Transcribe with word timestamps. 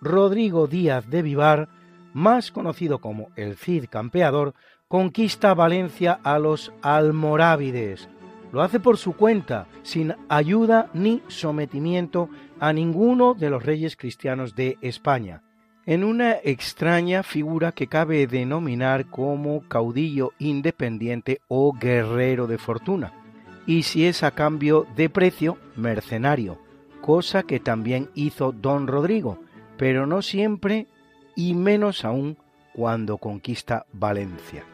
Rodrigo 0.00 0.66
Díaz 0.66 1.08
de 1.08 1.22
Vivar, 1.22 1.68
más 2.12 2.50
conocido 2.50 3.00
como 3.00 3.28
el 3.36 3.56
Cid 3.56 3.86
Campeador, 3.90 4.54
conquista 4.88 5.54
Valencia 5.54 6.20
a 6.22 6.38
los 6.38 6.72
almorávides. 6.82 8.08
Lo 8.52 8.62
hace 8.62 8.78
por 8.78 8.96
su 8.96 9.14
cuenta, 9.14 9.66
sin 9.82 10.14
ayuda 10.28 10.90
ni 10.94 11.22
sometimiento 11.26 12.28
a 12.60 12.72
ninguno 12.72 13.34
de 13.34 13.50
los 13.50 13.64
reyes 13.64 13.96
cristianos 13.96 14.54
de 14.54 14.78
España, 14.80 15.42
en 15.86 16.04
una 16.04 16.36
extraña 16.42 17.24
figura 17.24 17.72
que 17.72 17.88
cabe 17.88 18.26
denominar 18.28 19.10
como 19.10 19.66
caudillo 19.68 20.32
independiente 20.38 21.40
o 21.48 21.72
guerrero 21.72 22.46
de 22.46 22.58
fortuna, 22.58 23.12
y 23.66 23.82
si 23.82 24.06
es 24.06 24.22
a 24.22 24.30
cambio 24.30 24.86
de 24.94 25.10
precio, 25.10 25.58
mercenario 25.74 26.63
cosa 27.04 27.42
que 27.42 27.60
también 27.60 28.08
hizo 28.14 28.52
don 28.52 28.86
Rodrigo, 28.86 29.38
pero 29.76 30.06
no 30.06 30.22
siempre 30.22 30.86
y 31.36 31.52
menos 31.52 32.02
aún 32.02 32.38
cuando 32.72 33.18
conquista 33.18 33.84
Valencia, 33.92 34.64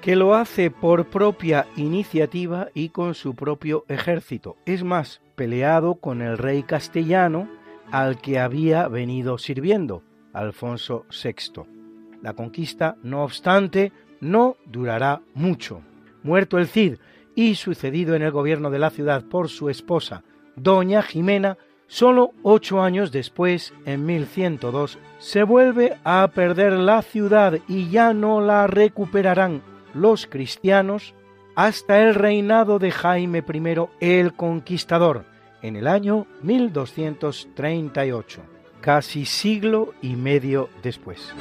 que 0.00 0.14
lo 0.14 0.36
hace 0.36 0.70
por 0.70 1.06
propia 1.06 1.66
iniciativa 1.74 2.68
y 2.74 2.90
con 2.90 3.14
su 3.14 3.34
propio 3.34 3.86
ejército, 3.88 4.56
es 4.66 4.84
más, 4.84 5.20
peleado 5.34 5.96
con 5.96 6.22
el 6.22 6.38
rey 6.38 6.62
castellano 6.62 7.48
al 7.90 8.20
que 8.20 8.38
había 8.38 8.86
venido 8.86 9.36
sirviendo, 9.36 10.04
Alfonso 10.32 11.06
VI. 11.10 11.64
La 12.22 12.34
conquista, 12.34 12.98
no 13.02 13.24
obstante, 13.24 13.90
no 14.20 14.54
durará 14.64 15.22
mucho. 15.34 15.82
Muerto 16.22 16.56
el 16.56 16.68
Cid 16.68 16.98
y 17.34 17.56
sucedido 17.56 18.14
en 18.14 18.22
el 18.22 18.30
gobierno 18.30 18.70
de 18.70 18.78
la 18.78 18.90
ciudad 18.90 19.24
por 19.24 19.48
su 19.48 19.68
esposa, 19.70 20.22
doña 20.54 21.02
Jimena, 21.02 21.58
Solo 21.90 22.32
ocho 22.44 22.80
años 22.82 23.10
después, 23.10 23.74
en 23.84 24.06
1102, 24.06 24.96
se 25.18 25.42
vuelve 25.42 25.98
a 26.04 26.30
perder 26.32 26.74
la 26.74 27.02
ciudad 27.02 27.58
y 27.66 27.90
ya 27.90 28.14
no 28.14 28.40
la 28.40 28.68
recuperarán 28.68 29.60
los 29.92 30.28
cristianos 30.28 31.14
hasta 31.56 32.00
el 32.00 32.14
reinado 32.14 32.78
de 32.78 32.92
Jaime 32.92 33.42
I 33.52 33.88
el 33.98 34.34
Conquistador, 34.34 35.24
en 35.62 35.74
el 35.74 35.88
año 35.88 36.28
1238, 36.42 38.40
casi 38.80 39.24
siglo 39.24 39.92
y 40.00 40.14
medio 40.14 40.68
después. 40.84 41.34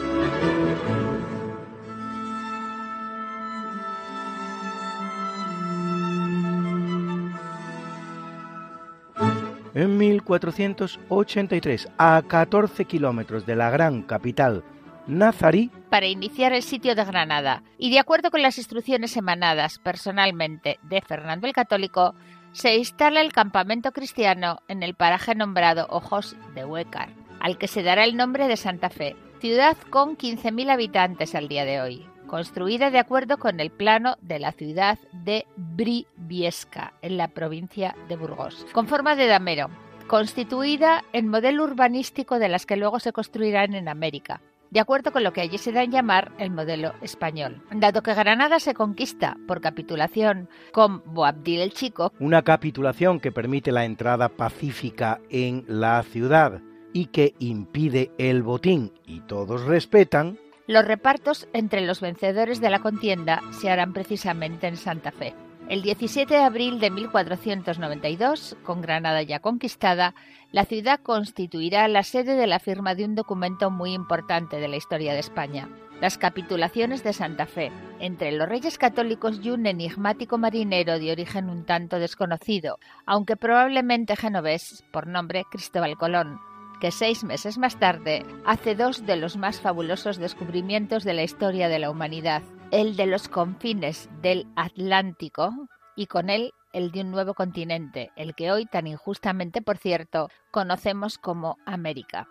En 9.75 9.97
1483, 9.97 11.89
a 11.97 12.21
14 12.27 12.85
kilómetros 12.85 13.45
de 13.45 13.55
la 13.55 13.69
gran 13.69 14.01
capital 14.01 14.63
nazarí, 15.05 15.69
Para 15.89 16.07
iniciar 16.07 16.53
el 16.53 16.63
sitio 16.63 16.95
de 16.95 17.03
Granada, 17.03 17.63
y 17.77 17.91
de 17.91 17.99
acuerdo 17.99 18.31
con 18.31 18.41
las 18.41 18.57
instrucciones 18.57 19.15
emanadas 19.17 19.77
personalmente 19.79 20.79
de 20.83 21.01
Fernando 21.01 21.47
el 21.47 21.53
Católico, 21.53 22.15
se 22.51 22.77
instala 22.77 23.21
el 23.21 23.31
campamento 23.31 23.91
cristiano 23.91 24.59
en 24.67 24.81
el 24.81 24.95
paraje 24.95 25.35
nombrado 25.35 25.87
Ojos 25.89 26.35
de 26.55 26.65
Huécar, 26.65 27.09
al 27.39 27.57
que 27.57 27.67
se 27.67 27.83
dará 27.83 28.03
el 28.05 28.17
nombre 28.17 28.47
de 28.47 28.57
Santa 28.57 28.89
Fe, 28.89 29.15
ciudad 29.39 29.77
con 29.89 30.17
15.000 30.17 30.71
habitantes 30.71 31.35
al 31.35 31.47
día 31.47 31.65
de 31.65 31.81
hoy, 31.81 32.08
construida 32.29 32.91
de 32.91 32.99
acuerdo 32.99 33.37
con 33.37 33.59
el 33.59 33.71
plano 33.71 34.15
de 34.21 34.39
la 34.39 34.51
ciudad 34.51 34.99
de 35.11 35.45
Briviesca, 35.57 36.93
en 37.01 37.17
la 37.17 37.27
provincia 37.29 37.95
de 38.07 38.15
Burgos, 38.15 38.65
con 38.71 38.87
forma 38.87 39.15
de 39.15 39.27
damero, 39.27 39.69
constituida 40.07 41.03
en 41.11 41.27
modelo 41.27 41.63
urbanístico 41.63 42.39
de 42.39 42.47
las 42.47 42.65
que 42.65 42.77
luego 42.77 42.99
se 42.99 43.11
construirán 43.11 43.73
en 43.73 43.89
América, 43.89 44.41
de 44.69 44.79
acuerdo 44.79 45.11
con 45.11 45.23
lo 45.23 45.33
que 45.33 45.41
allí 45.41 45.57
se 45.57 45.71
da 45.71 45.83
en 45.83 45.91
llamar 45.91 46.31
el 46.37 46.51
modelo 46.51 46.93
español. 47.01 47.63
Dado 47.71 48.03
que 48.03 48.13
Granada 48.13 48.59
se 48.59 48.75
conquista 48.75 49.35
por 49.47 49.59
capitulación 49.59 50.47
con 50.71 51.01
Boabdil 51.05 51.61
el 51.61 51.73
Chico, 51.73 52.13
una 52.19 52.43
capitulación 52.43 53.19
que 53.19 53.31
permite 53.31 53.71
la 53.71 53.85
entrada 53.85 54.29
pacífica 54.29 55.19
en 55.29 55.65
la 55.67 56.03
ciudad 56.03 56.61
y 56.93 57.07
que 57.07 57.33
impide 57.39 58.11
el 58.17 58.43
botín 58.43 58.93
y 59.05 59.21
todos 59.21 59.63
respetan, 59.65 60.37
los 60.69 60.85
repartos 60.85 61.47
entre 61.51 61.81
los 61.81 61.99
vencedores 61.99 62.61
de 62.61 62.69
la 62.69 62.77
contienda 62.77 63.41
se 63.49 63.71
harán 63.71 63.91
precisamente 63.91 64.67
en 64.67 64.77
Santa 64.77 65.11
Fe. 65.11 65.33
El 65.67 65.81
17 65.81 66.31
de 66.31 66.43
abril 66.43 66.79
de 66.79 66.91
1492, 66.91 68.55
con 68.61 68.79
Granada 68.79 69.23
ya 69.23 69.39
conquistada, 69.39 70.13
la 70.51 70.65
ciudad 70.65 70.99
constituirá 71.01 71.87
la 71.87 72.03
sede 72.03 72.35
de 72.35 72.45
la 72.45 72.59
firma 72.59 72.93
de 72.93 73.05
un 73.05 73.15
documento 73.15 73.71
muy 73.71 73.93
importante 73.93 74.57
de 74.57 74.67
la 74.67 74.75
historia 74.75 75.13
de 75.13 75.21
España, 75.21 75.69
las 76.01 76.19
capitulaciones 76.19 77.03
de 77.03 77.13
Santa 77.13 77.47
Fe, 77.47 77.71
entre 77.99 78.31
los 78.31 78.47
reyes 78.47 78.77
católicos 78.77 79.39
y 79.41 79.49
un 79.49 79.65
enigmático 79.65 80.37
marinero 80.37 80.99
de 80.99 81.11
origen 81.11 81.49
un 81.49 81.65
tanto 81.65 81.97
desconocido, 81.97 82.77
aunque 83.07 83.37
probablemente 83.37 84.15
genovés, 84.15 84.83
por 84.91 85.07
nombre 85.07 85.45
Cristóbal 85.49 85.97
Colón, 85.97 86.39
que 86.79 86.91
seis 86.91 87.23
meses 87.23 87.57
más 87.57 87.77
tarde 87.77 88.25
hace 88.45 88.75
dos 88.75 89.05
de 89.05 89.17
los 89.17 89.37
más 89.37 89.59
fabulosos 89.61 90.17
descubrimientos 90.17 91.03
de 91.03 91.13
la 91.13 91.23
historia 91.23 91.69
de 91.69 91.79
la 91.79 91.91
humanidad, 91.91 92.41
el 92.71 92.95
de 92.95 93.05
los 93.05 93.27
confines 93.27 94.09
del 94.21 94.47
Atlántico 94.55 95.51
y 95.95 96.07
con 96.07 96.29
él 96.29 96.53
el 96.71 96.91
de 96.91 97.01
un 97.01 97.11
nuevo 97.11 97.33
continente, 97.33 98.11
el 98.15 98.35
que 98.35 98.51
hoy 98.51 98.65
tan 98.65 98.87
injustamente, 98.87 99.61
por 99.61 99.77
cierto, 99.77 100.29
conocemos 100.51 101.17
como 101.17 101.57
América. 101.65 102.27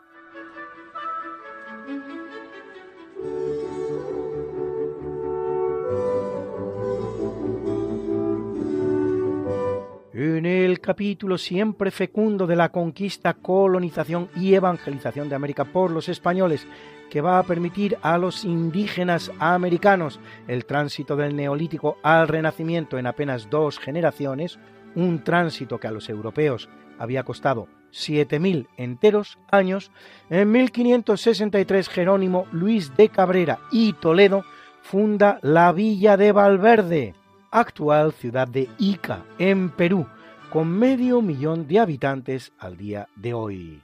El 10.69 10.81
capítulo 10.81 11.39
siempre 11.39 11.91
fecundo 11.91 12.47
de 12.47 12.55
la 12.55 12.69
conquista, 12.69 13.35
colonización 13.35 14.29
y 14.37 14.55
evangelización 14.55 15.29
de 15.29 15.35
América 15.35 15.65
por 15.65 15.91
los 15.91 16.09
españoles, 16.09 16.67
que 17.11 17.23
va 17.23 17.39
a 17.39 17.43
permitir 17.43 17.97
a 18.03 18.19
los 18.19 18.45
indígenas 18.45 19.33
americanos 19.39 20.21
el 20.47 20.67
tránsito 20.67 21.17
del 21.17 21.35
neolítico 21.35 21.97
al 22.03 22.29
renacimiento 22.29 22.99
en 22.99 23.07
apenas 23.07 23.49
dos 23.49 23.79
generaciones, 23.79 24.59
un 24.95 25.25
tránsito 25.25 25.79
que 25.81 25.87
a 25.87 25.91
los 25.91 26.09
europeos 26.09 26.69
había 26.99 27.23
costado 27.23 27.69
7.000 27.93 28.67
enteros 28.77 29.39
años, 29.51 29.91
en 30.29 30.53
1563 30.53 31.89
Jerónimo 31.89 32.47
Luis 32.53 32.95
de 32.97 33.09
Cabrera 33.09 33.61
y 33.73 33.95
Toledo 33.95 34.45
funda 34.83 35.39
la 35.43 35.73
villa 35.73 36.19
de 36.19 36.33
Valverde, 36.33 37.15
actual 37.51 38.13
ciudad 38.13 38.47
de 38.47 38.69
Ica, 38.79 39.25
en 39.39 39.71
Perú, 39.71 40.07
con 40.51 40.69
medio 40.69 41.23
millón 41.23 41.67
de 41.67 41.79
habitantes 41.79 42.53
al 42.59 42.77
día 42.77 43.09
de 43.17 43.35
hoy. 43.35 43.83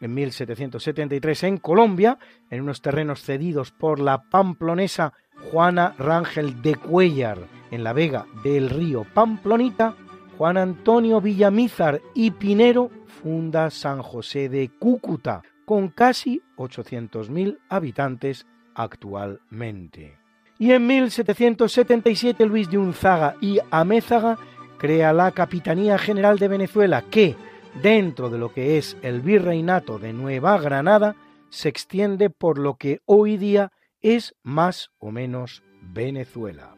En 0.00 0.14
1773 0.14 1.44
en 1.44 1.56
Colombia, 1.58 2.18
en 2.50 2.62
unos 2.62 2.82
terrenos 2.82 3.22
cedidos 3.22 3.72
por 3.72 3.98
la 3.98 4.22
pamplonesa 4.22 5.14
Juana 5.50 5.94
Rangel 5.98 6.60
de 6.62 6.74
Cuellar, 6.74 7.38
en 7.70 7.82
la 7.82 7.92
vega 7.92 8.26
del 8.44 8.70
río 8.70 9.06
Pamplonita, 9.14 9.94
Juan 10.36 10.58
Antonio 10.58 11.20
Villamízar 11.20 12.00
y 12.14 12.30
Pinero 12.30 12.90
funda 13.06 13.70
San 13.70 14.02
José 14.02 14.48
de 14.48 14.70
Cúcuta, 14.78 15.42
con 15.64 15.88
casi 15.88 16.42
800.000 16.56 17.58
habitantes 17.68 18.46
actualmente 18.74 20.26
y 20.58 20.72
en 20.72 20.86
1777 20.86 22.46
Luis 22.46 22.70
de 22.70 22.78
Unzaga 22.78 23.36
y 23.40 23.58
Amézaga 23.70 24.38
crea 24.78 25.12
la 25.12 25.32
Capitanía 25.32 25.98
General 25.98 26.38
de 26.38 26.48
Venezuela 26.48 27.02
que, 27.02 27.36
dentro 27.82 28.30
de 28.30 28.38
lo 28.38 28.52
que 28.52 28.78
es 28.78 28.96
el 29.02 29.20
virreinato 29.20 29.98
de 29.98 30.12
Nueva 30.12 30.58
Granada, 30.58 31.16
se 31.50 31.68
extiende 31.68 32.30
por 32.30 32.58
lo 32.58 32.76
que 32.76 33.00
hoy 33.04 33.36
día 33.36 33.72
es 34.02 34.34
más 34.42 34.90
o 34.98 35.10
menos 35.10 35.62
Venezuela 35.80 36.76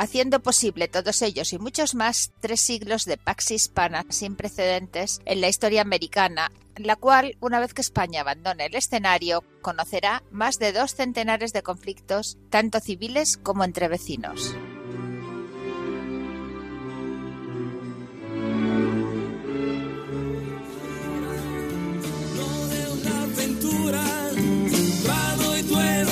haciendo 0.00 0.40
posible 0.40 0.88
todos 0.88 1.20
ellos 1.20 1.52
y 1.52 1.58
muchos 1.58 1.94
más 1.94 2.32
tres 2.40 2.62
siglos 2.62 3.04
de 3.04 3.18
pax 3.18 3.50
hispana 3.50 4.06
sin 4.08 4.34
precedentes 4.34 5.20
en 5.26 5.42
la 5.42 5.48
historia 5.48 5.82
americana, 5.82 6.50
la 6.76 6.96
cual, 6.96 7.36
una 7.40 7.60
vez 7.60 7.74
que 7.74 7.82
España 7.82 8.22
abandone 8.22 8.64
el 8.66 8.74
escenario, 8.74 9.44
conocerá 9.60 10.22
más 10.30 10.58
de 10.58 10.72
dos 10.72 10.94
centenares 10.94 11.52
de 11.52 11.62
conflictos, 11.62 12.38
tanto 12.48 12.80
civiles 12.80 13.36
como 13.36 13.62
entre 13.62 13.88
vecinos. 13.88 14.56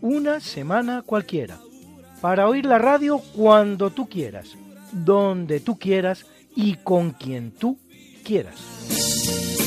una 0.00 0.40
semana 0.40 1.02
cualquiera 1.02 1.58
para 2.20 2.48
oír 2.48 2.66
la 2.66 2.78
radio 2.78 3.18
cuando 3.18 3.90
tú 3.90 4.08
quieras, 4.08 4.56
donde 4.92 5.60
tú 5.60 5.78
quieras 5.78 6.26
y 6.54 6.74
con 6.74 7.12
quien 7.12 7.50
tú 7.50 7.78
quieras. 8.24 9.59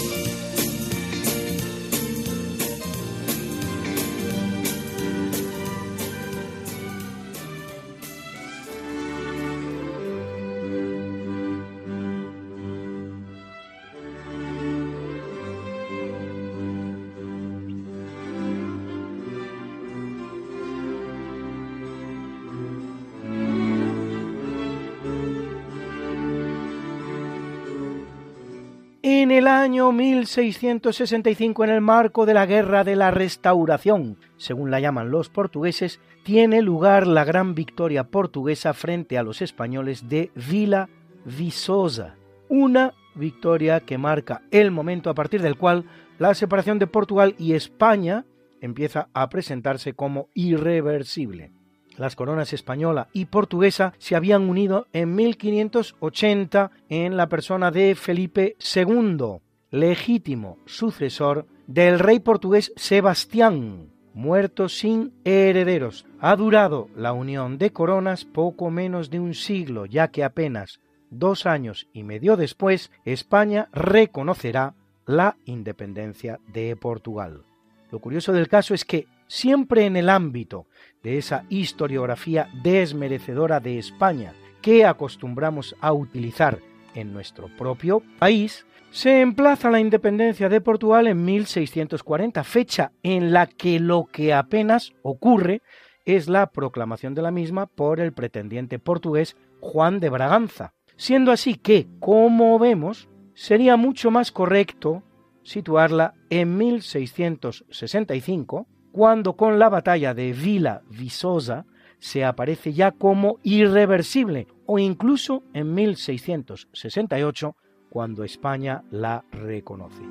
Año 29.63 29.93
1665, 29.93 31.63
en 31.63 31.69
el 31.69 31.79
marco 31.79 32.25
de 32.25 32.33
la 32.33 32.45
Guerra 32.45 32.83
de 32.83 32.97
la 32.97 33.11
Restauración, 33.11 34.17
según 34.35 34.71
la 34.71 34.81
llaman 34.81 35.09
los 35.09 35.29
portugueses, 35.29 36.01
tiene 36.23 36.61
lugar 36.61 37.07
la 37.07 37.23
gran 37.23 37.55
victoria 37.55 38.03
portuguesa 38.03 38.73
frente 38.73 39.17
a 39.17 39.23
los 39.23 39.41
españoles 39.41 40.09
de 40.09 40.31
Vila 40.35 40.89
Viçosa, 41.23 42.17
una 42.49 42.93
victoria 43.15 43.79
que 43.79 43.97
marca 43.97 44.41
el 44.51 44.69
momento 44.69 45.09
a 45.09 45.13
partir 45.13 45.41
del 45.41 45.57
cual 45.57 45.85
la 46.19 46.33
separación 46.33 46.77
de 46.77 46.87
Portugal 46.87 47.33
y 47.39 47.53
España 47.53 48.25
empieza 48.59 49.07
a 49.13 49.29
presentarse 49.29 49.93
como 49.93 50.27
irreversible. 50.33 51.53
Las 51.95 52.17
coronas 52.17 52.51
española 52.51 53.07
y 53.13 53.25
portuguesa 53.25 53.93
se 53.97 54.17
habían 54.17 54.49
unido 54.49 54.87
en 54.91 55.15
1580 55.15 56.71
en 56.89 57.15
la 57.15 57.29
persona 57.29 57.71
de 57.71 57.95
Felipe 57.95 58.57
II, 58.75 59.39
legítimo 59.73 60.59
sucesor 60.67 61.47
del 61.65 61.97
rey 61.97 62.19
portugués 62.19 62.71
Sebastián, 62.75 63.89
muerto 64.13 64.69
sin 64.69 65.13
herederos. 65.25 66.05
Ha 66.19 66.35
durado 66.35 66.89
la 66.95 67.11
unión 67.11 67.57
de 67.57 67.73
coronas 67.73 68.23
poco 68.23 68.69
menos 68.69 69.09
de 69.09 69.19
un 69.19 69.33
siglo, 69.33 69.87
ya 69.87 70.09
que 70.09 70.23
apenas 70.23 70.79
dos 71.09 71.47
años 71.47 71.87
y 71.91 72.03
medio 72.03 72.37
después 72.37 72.91
España 73.03 73.67
reconocerá 73.73 74.75
la 75.07 75.37
independencia 75.45 76.39
de 76.53 76.75
Portugal. 76.75 77.43
Lo 77.91 77.97
curioso 77.97 78.31
del 78.31 78.47
caso 78.47 78.75
es 78.75 78.85
que 78.85 79.07
siempre 79.25 79.87
en 79.87 79.95
el 79.95 80.09
ámbito 80.09 80.67
de 81.01 81.17
esa 81.17 81.45
historiografía 81.49 82.47
desmerecedora 82.61 83.59
de 83.59 83.79
España 83.79 84.33
que 84.61 84.85
acostumbramos 84.85 85.75
a 85.81 85.93
utilizar 85.93 86.59
en 86.93 87.11
nuestro 87.11 87.47
propio 87.57 88.03
país, 88.19 88.67
se 88.93 89.21
emplaza 89.21 89.71
la 89.71 89.79
independencia 89.79 90.49
de 90.49 90.61
Portugal 90.61 91.07
en 91.07 91.25
1640, 91.25 92.43
fecha 92.43 92.91
en 93.01 93.33
la 93.33 93.47
que 93.47 93.79
lo 93.79 94.05
que 94.05 94.35
apenas 94.35 94.93
ocurre 95.01 95.63
es 96.05 96.29
la 96.29 96.51
proclamación 96.51 97.15
de 97.15 97.23
la 97.23 97.31
misma 97.31 97.65
por 97.65 97.99
el 97.99 98.13
pretendiente 98.13 98.77
portugués 98.77 99.35
Juan 99.61 99.99
de 99.99 100.09
Braganza, 100.09 100.75
siendo 100.95 101.31
así 101.31 101.55
que, 101.55 101.87
como 101.99 102.59
vemos, 102.59 103.09
sería 103.33 103.77
mucho 103.77 104.11
más 104.11 104.31
correcto 104.31 105.01
situarla 105.41 106.13
en 106.29 106.55
1665, 106.55 108.67
cuando 108.91 109.33
con 109.33 109.57
la 109.57 109.69
batalla 109.69 110.13
de 110.13 110.33
Villa 110.33 110.83
Viçosa 110.87 111.65
se 111.97 112.23
aparece 112.23 112.73
ya 112.73 112.91
como 112.91 113.39
irreversible 113.41 114.45
o 114.67 114.77
incluso 114.77 115.41
en 115.55 115.73
1668 115.73 117.55
cuando 117.93 118.23
España 118.23 118.81
la 118.89 119.23
reconoce. 119.31 120.01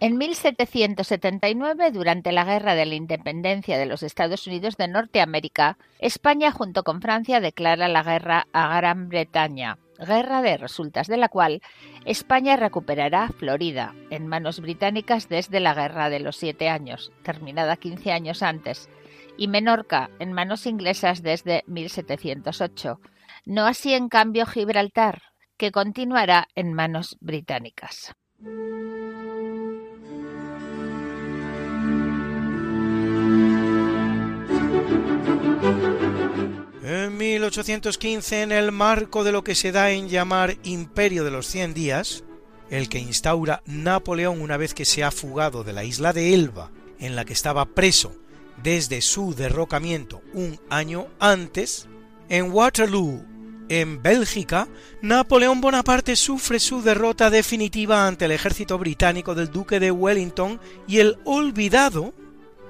En 0.00 0.16
1779, 0.16 1.90
durante 1.90 2.32
la 2.32 2.46
Guerra 2.46 2.74
de 2.74 2.86
la 2.86 2.94
Independencia 2.94 3.76
de 3.76 3.84
los 3.84 4.02
Estados 4.02 4.46
Unidos 4.46 4.78
de 4.78 4.88
Norteamérica, 4.88 5.76
España 5.98 6.50
junto 6.50 6.82
con 6.82 7.02
Francia 7.02 7.40
declara 7.40 7.86
la 7.86 8.02
guerra 8.02 8.46
a 8.54 8.74
Gran 8.78 9.10
Bretaña, 9.10 9.76
guerra 9.98 10.40
de 10.40 10.56
resultas 10.56 11.08
de 11.08 11.18
la 11.18 11.28
cual 11.28 11.60
España 12.06 12.56
recuperará 12.56 13.28
Florida 13.28 13.94
en 14.08 14.26
manos 14.26 14.60
británicas 14.60 15.28
desde 15.28 15.60
la 15.60 15.74
Guerra 15.74 16.08
de 16.08 16.20
los 16.20 16.38
Siete 16.38 16.70
Años, 16.70 17.12
terminada 17.22 17.76
15 17.76 18.12
años 18.12 18.42
antes, 18.42 18.88
y 19.40 19.48
Menorca 19.48 20.10
en 20.18 20.34
manos 20.34 20.66
inglesas 20.66 21.22
desde 21.22 21.64
1708. 21.66 23.00
No 23.46 23.64
así 23.64 23.94
en 23.94 24.10
cambio 24.10 24.44
Gibraltar, 24.44 25.22
que 25.56 25.72
continuará 25.72 26.46
en 26.54 26.74
manos 26.74 27.16
británicas. 27.20 28.12
En 36.84 37.16
1815, 37.16 38.42
en 38.42 38.52
el 38.52 38.72
marco 38.72 39.24
de 39.24 39.32
lo 39.32 39.42
que 39.42 39.54
se 39.54 39.72
da 39.72 39.90
en 39.90 40.10
llamar 40.10 40.56
Imperio 40.64 41.24
de 41.24 41.30
los 41.30 41.46
Cien 41.46 41.72
Días, 41.72 42.24
el 42.68 42.90
que 42.90 42.98
instaura 42.98 43.62
Napoleón 43.64 44.42
una 44.42 44.58
vez 44.58 44.74
que 44.74 44.84
se 44.84 45.02
ha 45.02 45.10
fugado 45.10 45.64
de 45.64 45.72
la 45.72 45.84
isla 45.84 46.12
de 46.12 46.34
Elba, 46.34 46.70
en 46.98 47.16
la 47.16 47.24
que 47.24 47.32
estaba 47.32 47.64
preso 47.64 48.20
desde 48.62 49.00
su 49.00 49.34
derrocamiento 49.34 50.22
un 50.32 50.60
año 50.68 51.08
antes, 51.18 51.88
en 52.28 52.52
Waterloo, 52.52 53.24
en 53.68 54.02
Bélgica, 54.02 54.68
Napoleón 55.00 55.60
Bonaparte 55.60 56.16
sufre 56.16 56.58
su 56.58 56.82
derrota 56.82 57.30
definitiva 57.30 58.06
ante 58.06 58.24
el 58.24 58.32
ejército 58.32 58.78
británico 58.78 59.34
del 59.34 59.50
duque 59.50 59.78
de 59.78 59.92
Wellington 59.92 60.60
y 60.88 60.98
el 60.98 61.18
olvidado, 61.24 62.12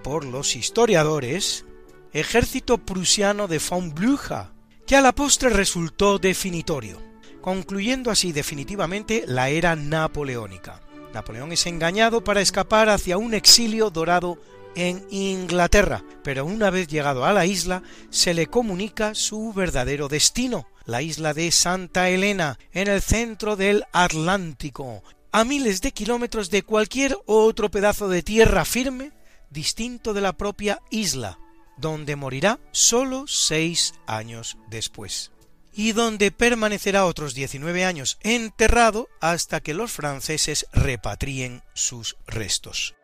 por 0.03 0.25
los 0.25 0.57
historiadores, 0.57 1.65
ejército 2.13 2.79
prusiano 2.79 3.49
de 3.49 3.59
von 3.59 3.95
Blücher, 3.95 4.49
que 4.87 4.97
a 4.97 5.01
la 5.01 5.13
postre 5.13 5.51
resultó 5.51 6.19
definitorio, 6.19 7.01
concluyendo 7.41 8.11
así 8.11 8.33
definitivamente 8.33 9.25
la 9.27 9.49
era 9.49 9.77
napoleónica. 9.77 10.81
Napoleón 11.15 11.53
es 11.53 11.67
engañado 11.67 12.23
para 12.23 12.41
escapar 12.41 12.89
hacia 12.89 13.19
un 13.19 13.35
exilio 13.35 13.91
dorado 13.91 14.39
en 14.75 15.07
Inglaterra, 15.11 16.05
pero 16.23 16.45
una 16.45 16.71
vez 16.71 16.89
llegado 16.89 17.25
a 17.25 17.33
la 17.33 17.47
isla 17.47 17.83
se 18.11 18.35
le 18.35 18.47
comunica 18.47 19.15
su 19.15 19.53
verdadero 19.53 20.09
destino, 20.09 20.67
la 20.85 21.03
isla 21.03 21.35
de 21.35 21.51
Santa 21.53 22.09
Elena, 22.09 22.59
en 22.73 22.89
el 22.89 23.03
centro 23.03 23.57
del 23.57 23.85
Atlántico, 23.93 25.03
a 25.33 25.45
miles 25.45 25.81
de 25.81 25.93
kilómetros 25.93 26.51
de 26.51 26.63
cualquier 26.63 27.17
otro 27.27 27.71
pedazo 27.71 28.09
de 28.09 28.23
tierra 28.23 28.65
firme 28.65 29.13
distinto 29.51 30.15
de 30.15 30.21
la 30.21 30.33
propia 30.33 30.81
isla, 30.91 31.39
donde 31.77 32.17
morirá 32.17 32.61
sólo 32.73 33.27
seis 33.27 33.95
años 34.07 34.57
después, 34.69 35.33
y 35.73 35.93
donde 35.93 36.31
permanecerá 36.31 37.07
otros 37.07 37.35
19 37.35 37.85
años 37.85 38.19
enterrado 38.23 39.09
hasta 39.21 39.61
que 39.61 39.75
los 39.75 39.93
franceses 39.93 40.67
repatrien 40.73 41.63
sus 41.75 42.17
restos. 42.27 42.95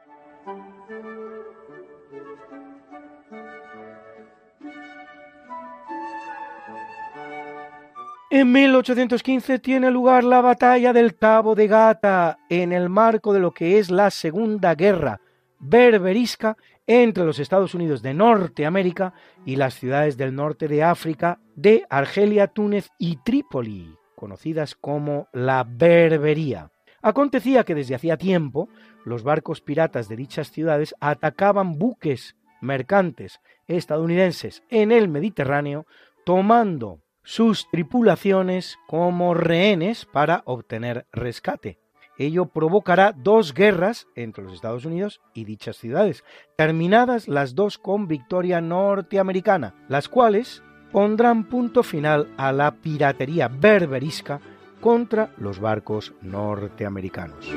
En 8.29 8.51
1815 8.51 9.61
tiene 9.61 9.91
lugar 9.93 10.25
la 10.25 10.41
batalla 10.41 10.93
del 10.93 11.17
Cabo 11.17 11.55
de 11.55 11.69
Gata 11.69 12.39
en 12.49 12.73
el 12.73 12.89
marco 12.89 13.33
de 13.33 13.39
lo 13.39 13.53
que 13.53 13.79
es 13.79 13.89
la 13.89 14.11
Segunda 14.11 14.75
Guerra 14.75 15.21
berberisca 15.61 16.57
entre 16.89 17.25
los 17.25 17.39
Estados 17.39 17.75
Unidos 17.75 18.03
de 18.03 18.15
Norteamérica 18.15 19.15
y 19.45 19.57
las 19.57 19.75
ciudades 19.75 20.17
del 20.17 20.35
norte 20.35 20.67
de 20.67 20.83
África 20.83 21.39
de 21.55 21.85
Argelia, 21.89 22.49
Túnez 22.49 22.91
y 22.99 23.17
Trípoli, 23.25 23.95
conocidas 24.17 24.75
como 24.75 25.29
la 25.33 25.65
Berbería. 25.65 26.71
Acontecía 27.03 27.63
que 27.63 27.77
desde 27.77 27.95
hacía 27.95 28.17
tiempo 28.17 28.69
los 29.05 29.23
barcos 29.23 29.61
piratas 29.61 30.09
de 30.09 30.17
dichas 30.17 30.51
ciudades 30.51 30.97
atacaban 30.99 31.79
buques 31.79 32.35
mercantes 32.61 33.41
estadounidenses 33.69 34.65
en 34.69 34.91
el 34.91 35.09
Mediterráneo, 35.09 35.87
tomando 36.25 37.01
sus 37.27 37.69
tripulaciones 37.69 38.79
como 38.87 39.35
rehenes 39.35 40.07
para 40.07 40.43
obtener 40.47 41.07
rescate. 41.13 41.79
Ello 42.19 42.47
provocará 42.47 43.13
dos 43.13 43.53
guerras 43.53 44.07
entre 44.15 44.45
los 44.45 44.55
Estados 44.55 44.85
Unidos 44.87 45.21
y 45.35 45.45
dichas 45.45 45.77
ciudades, 45.77 46.25
terminadas 46.57 47.29
las 47.29 47.55
dos 47.55 47.79
con 47.79 48.07
victoria 48.07 48.61
norteamericana, 48.61 49.75
las 49.89 50.09
cuales 50.09 50.63
pondrán 50.93 51.45
punto 51.45 51.83
final 51.83 52.33
a 52.39 52.53
la 52.53 52.71
piratería 52.77 53.49
berberisca 53.49 54.41
contra 54.81 55.35
los 55.37 55.59
barcos 55.59 56.15
norteamericanos. 56.23 57.53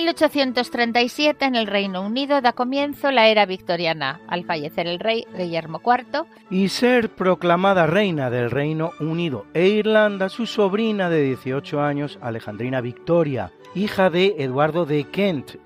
1837 0.00 1.44
en 1.44 1.56
el 1.56 1.66
Reino 1.66 2.00
Unido 2.00 2.40
da 2.40 2.54
comienzo 2.54 3.10
la 3.10 3.28
era 3.28 3.44
victoriana, 3.44 4.18
al 4.28 4.44
fallecer 4.44 4.86
el 4.86 4.98
rey 4.98 5.26
Guillermo 5.36 5.82
IV 5.84 6.24
y 6.48 6.70
ser 6.70 7.10
proclamada 7.10 7.86
reina 7.86 8.30
del 8.30 8.50
Reino 8.50 8.92
Unido 8.98 9.44
e 9.52 9.68
Irlanda 9.68 10.30
su 10.30 10.46
sobrina 10.46 11.10
de 11.10 11.22
18 11.22 11.82
años 11.82 12.18
Alejandrina 12.22 12.80
Victoria, 12.80 13.52
hija 13.74 14.08
de 14.08 14.36
Eduardo 14.38 14.86
de 14.86 15.04
Kent, 15.04 15.56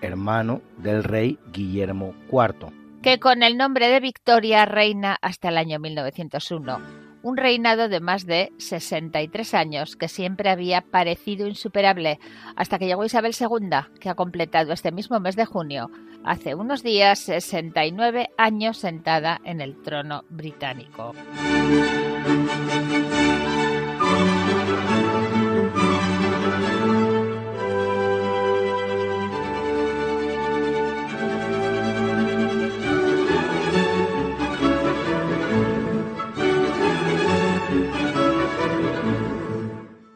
hermano 0.00 0.62
del 0.78 1.04
rey 1.04 1.38
Guillermo 1.52 2.14
IV, 2.30 2.72
que 3.02 3.20
con 3.20 3.42
el 3.42 3.58
nombre 3.58 3.88
de 3.88 4.00
Victoria 4.00 4.64
reina 4.64 5.18
hasta 5.20 5.50
el 5.50 5.58
año 5.58 5.78
1901 5.78 7.11
un 7.22 7.36
reinado 7.36 7.88
de 7.88 8.00
más 8.00 8.26
de 8.26 8.52
63 8.58 9.54
años 9.54 9.96
que 9.96 10.08
siempre 10.08 10.50
había 10.50 10.80
parecido 10.80 11.46
insuperable, 11.46 12.18
hasta 12.56 12.78
que 12.78 12.86
llegó 12.86 13.04
Isabel 13.04 13.34
II, 13.38 13.70
que 14.00 14.10
ha 14.10 14.14
completado 14.14 14.72
este 14.72 14.92
mismo 14.92 15.18
mes 15.20 15.36
de 15.36 15.46
junio, 15.46 15.90
hace 16.24 16.54
unos 16.54 16.82
días 16.82 17.18
69 17.20 18.30
años 18.36 18.78
sentada 18.78 19.40
en 19.44 19.60
el 19.60 19.80
trono 19.82 20.24
británico. 20.28 21.14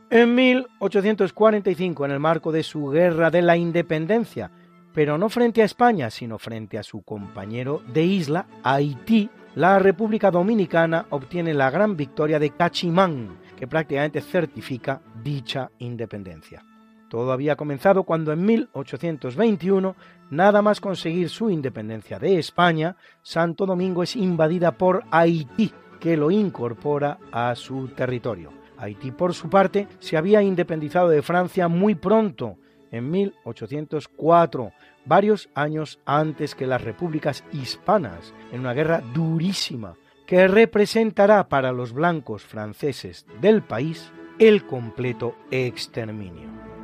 En 0.09 0.37
1845, 0.37 2.05
en 2.05 2.11
el 2.13 2.21
marco 2.21 2.53
de 2.53 2.63
su 2.63 2.91
guerra 2.91 3.29
de 3.29 3.43
la 3.43 3.57
independencia, 3.57 4.53
pero 4.95 5.19
no 5.19 5.29
frente 5.29 5.63
a 5.63 5.65
España, 5.65 6.11
sino 6.11 6.39
frente 6.39 6.79
a 6.79 6.85
su 6.85 7.03
compañero 7.03 7.83
de 7.93 8.05
isla, 8.05 8.47
Haití, 8.63 9.29
la 9.57 9.81
República 9.81 10.31
Dominicana 10.31 11.07
obtiene 11.11 11.53
la 11.55 11.71
gran 11.71 11.97
victoria 11.97 12.39
de 12.39 12.51
Cachimán, 12.51 13.39
que 13.57 13.67
prácticamente 13.67 14.21
certifica 14.21 15.01
dicha 15.25 15.73
independencia. 15.79 16.65
Todo 17.09 17.33
había 17.33 17.57
comenzado 17.57 18.05
cuando 18.05 18.33
en 18.33 18.45
1821, 18.45 19.97
nada 20.31 20.63
más 20.63 20.81
conseguir 20.81 21.31
su 21.31 21.51
independencia 21.51 22.21
de 22.21 22.39
España, 22.39 22.97
Santo 23.23 23.67
Domingo 23.67 24.05
es 24.05 24.15
invadida 24.15 24.71
por 24.71 25.03
Haití, 25.11 25.73
que 25.99 26.17
lo 26.17 26.31
incorpora 26.31 27.19
a 27.33 27.57
su 27.57 27.89
territorio. 27.89 28.65
Haití, 28.78 29.11
por 29.11 29.35
su 29.35 29.49
parte, 29.49 29.88
se 29.99 30.16
había 30.16 30.42
independizado 30.42 31.09
de 31.09 31.23
Francia 31.23 31.68
muy 31.68 31.95
pronto, 31.95 32.59
en 32.90 33.11
1804, 33.11 34.73
varios 35.04 35.49
años 35.54 36.00
antes 36.04 36.54
que 36.54 36.66
las 36.66 36.83
repúblicas 36.83 37.45
hispanas, 37.52 38.33
en 38.52 38.61
una 38.61 38.75
guerra 38.75 39.02
durísima 39.14 39.95
que 40.26 40.49
representará 40.49 41.49
para 41.49 41.73
los 41.73 41.92
blancos 41.92 42.42
franceses 42.42 43.26
del 43.40 43.62
país 43.62 44.11
el 44.38 44.66
completo 44.66 45.37
exterminio. 45.50 46.75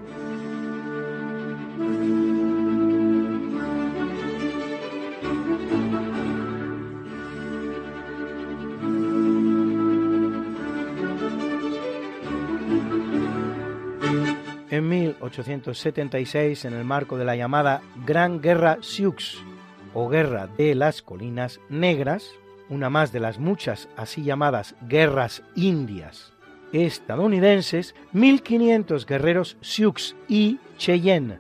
En 14.73 14.89
1876, 14.89 16.65
en 16.65 16.73
el 16.73 16.87
marco 16.87 17.19
de 17.19 17.27
la 17.27 17.37
llamada 17.37 17.83
Gran 18.07 18.41
Guerra 18.41 18.79
Sioux 18.81 19.45
o 19.93 20.09
Guerra 20.09 20.47
de 20.47 20.75
las 20.75 21.03
Colinas 21.03 21.61
Negras, 21.69 22.31
una 22.71 22.89
más 22.89 23.13
de 23.13 23.21
las 23.21 23.39
muchas 23.39 23.91
así 23.99 24.25
llamadas 24.25 24.75
guerras 24.89 25.43
indias 25.57 26.33
estadounidenses, 26.73 27.95
1.500 28.15 29.05
guerreros 29.05 29.59
Sioux 29.61 30.17
y 30.27 30.59
Cheyenne, 30.79 31.39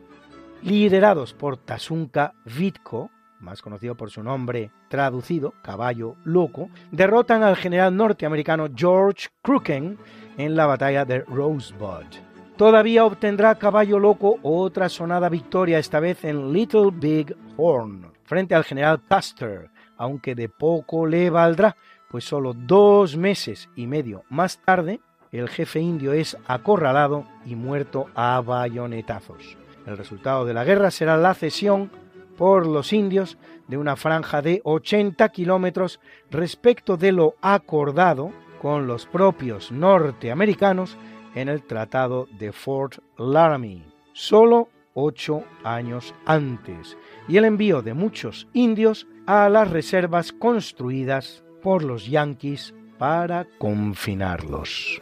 liderados 0.62 1.32
por 1.32 1.56
Tasunka 1.56 2.34
Vitko, 2.44 3.10
más 3.40 3.62
conocido 3.62 3.94
por 3.94 4.10
su 4.10 4.22
nombre 4.22 4.72
traducido, 4.90 5.54
caballo 5.62 6.16
loco, 6.24 6.68
derrotan 6.90 7.42
al 7.42 7.56
general 7.56 7.96
norteamericano 7.96 8.68
George 8.76 9.28
Crooken 9.40 9.96
en 10.36 10.54
la 10.54 10.66
batalla 10.66 11.06
de 11.06 11.20
Rosebud. 11.20 12.31
Todavía 12.62 13.04
obtendrá 13.04 13.56
Caballo 13.56 13.98
Loco 13.98 14.38
otra 14.40 14.88
sonada 14.88 15.28
victoria, 15.28 15.80
esta 15.80 15.98
vez 15.98 16.22
en 16.22 16.52
Little 16.52 16.90
Big 16.92 17.36
Horn, 17.56 18.12
frente 18.22 18.54
al 18.54 18.62
general 18.62 19.00
Custer, 19.00 19.68
aunque 19.96 20.36
de 20.36 20.48
poco 20.48 21.04
le 21.04 21.28
valdrá, 21.28 21.76
pues 22.08 22.22
solo 22.22 22.54
dos 22.54 23.16
meses 23.16 23.68
y 23.74 23.88
medio 23.88 24.22
más 24.30 24.58
tarde 24.64 25.00
el 25.32 25.48
jefe 25.48 25.80
indio 25.80 26.12
es 26.12 26.38
acorralado 26.46 27.26
y 27.44 27.56
muerto 27.56 28.06
a 28.14 28.40
bayonetazos. 28.40 29.58
El 29.84 29.96
resultado 29.96 30.44
de 30.44 30.54
la 30.54 30.62
guerra 30.62 30.92
será 30.92 31.16
la 31.16 31.34
cesión 31.34 31.90
por 32.38 32.68
los 32.68 32.92
indios 32.92 33.38
de 33.66 33.76
una 33.76 33.96
franja 33.96 34.40
de 34.40 34.60
80 34.62 35.28
kilómetros 35.30 35.98
respecto 36.30 36.96
de 36.96 37.10
lo 37.10 37.34
acordado 37.42 38.30
con 38.60 38.86
los 38.86 39.06
propios 39.06 39.72
norteamericanos 39.72 40.96
en 41.34 41.48
el 41.48 41.62
Tratado 41.62 42.26
de 42.38 42.52
Fort 42.52 42.98
Laramie, 43.18 43.84
solo 44.12 44.68
ocho 44.94 45.44
años 45.64 46.14
antes, 46.26 46.96
y 47.28 47.36
el 47.36 47.44
envío 47.44 47.82
de 47.82 47.94
muchos 47.94 48.48
indios 48.52 49.06
a 49.26 49.48
las 49.48 49.70
reservas 49.70 50.32
construidas 50.32 51.44
por 51.62 51.84
los 51.84 52.06
yanquis 52.06 52.74
para 52.98 53.46
confinarlos. 53.58 55.00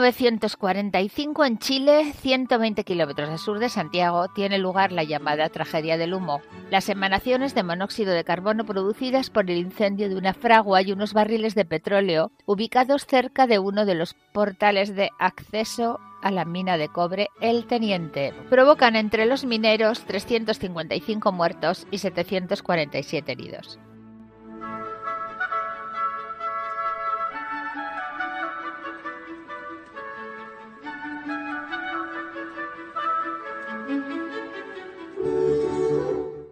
1945 0.00 1.44
en 1.44 1.58
Chile, 1.58 2.12
120 2.12 2.84
kilómetros 2.84 3.30
al 3.30 3.38
sur 3.38 3.58
de 3.58 3.68
Santiago, 3.68 4.28
tiene 4.28 4.58
lugar 4.58 4.92
la 4.92 5.02
llamada 5.02 5.48
tragedia 5.48 5.96
del 5.96 6.14
humo. 6.14 6.40
Las 6.70 6.88
emanaciones 6.88 7.52
de 7.56 7.64
monóxido 7.64 8.12
de 8.12 8.22
carbono 8.22 8.64
producidas 8.64 9.28
por 9.28 9.50
el 9.50 9.58
incendio 9.58 10.08
de 10.08 10.14
una 10.14 10.34
fragua 10.34 10.82
y 10.82 10.92
unos 10.92 11.14
barriles 11.14 11.56
de 11.56 11.64
petróleo 11.64 12.30
ubicados 12.46 13.06
cerca 13.06 13.48
de 13.48 13.58
uno 13.58 13.86
de 13.86 13.96
los 13.96 14.14
portales 14.32 14.94
de 14.94 15.10
acceso 15.18 15.98
a 16.22 16.30
la 16.30 16.44
mina 16.44 16.76
de 16.76 16.88
cobre 16.88 17.28
El 17.40 17.66
Teniente. 17.66 18.32
Provocan 18.50 18.94
entre 18.94 19.26
los 19.26 19.44
mineros 19.44 20.04
355 20.04 21.32
muertos 21.32 21.88
y 21.90 21.98
747 21.98 23.32
heridos. 23.32 23.80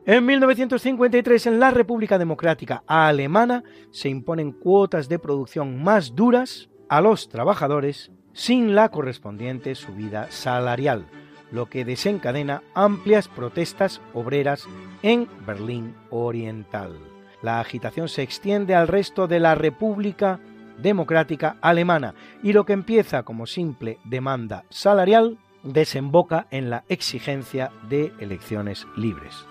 En 0.08 0.24
1953, 0.24 1.48
en 1.48 1.58
la 1.58 1.72
República 1.72 2.16
Democrática 2.16 2.84
Alemana, 2.86 3.64
se 3.90 4.08
imponen 4.08 4.52
cuotas 4.52 5.08
de 5.08 5.18
producción 5.18 5.82
más 5.82 6.14
duras 6.14 6.68
a 6.88 7.00
los 7.00 7.28
trabajadores 7.28 8.12
sin 8.32 8.76
la 8.76 8.90
correspondiente 8.90 9.74
subida 9.74 10.30
salarial, 10.30 11.06
lo 11.50 11.66
que 11.66 11.84
desencadena 11.84 12.62
amplias 12.72 13.26
protestas 13.26 14.00
obreras 14.14 14.68
en 15.02 15.26
Berlín 15.44 15.96
Oriental. 16.10 16.96
La 17.42 17.58
agitación 17.58 18.08
se 18.08 18.22
extiende 18.22 18.76
al 18.76 18.86
resto 18.86 19.26
de 19.26 19.40
la 19.40 19.56
República 19.56 20.38
Democrática 20.80 21.56
Alemana 21.60 22.14
y 22.44 22.52
lo 22.52 22.64
que 22.64 22.74
empieza 22.74 23.24
como 23.24 23.44
simple 23.46 23.98
demanda 24.04 24.66
salarial 24.68 25.36
desemboca 25.64 26.46
en 26.52 26.70
la 26.70 26.84
exigencia 26.88 27.72
de 27.88 28.12
elecciones 28.20 28.86
libres. 28.96 29.46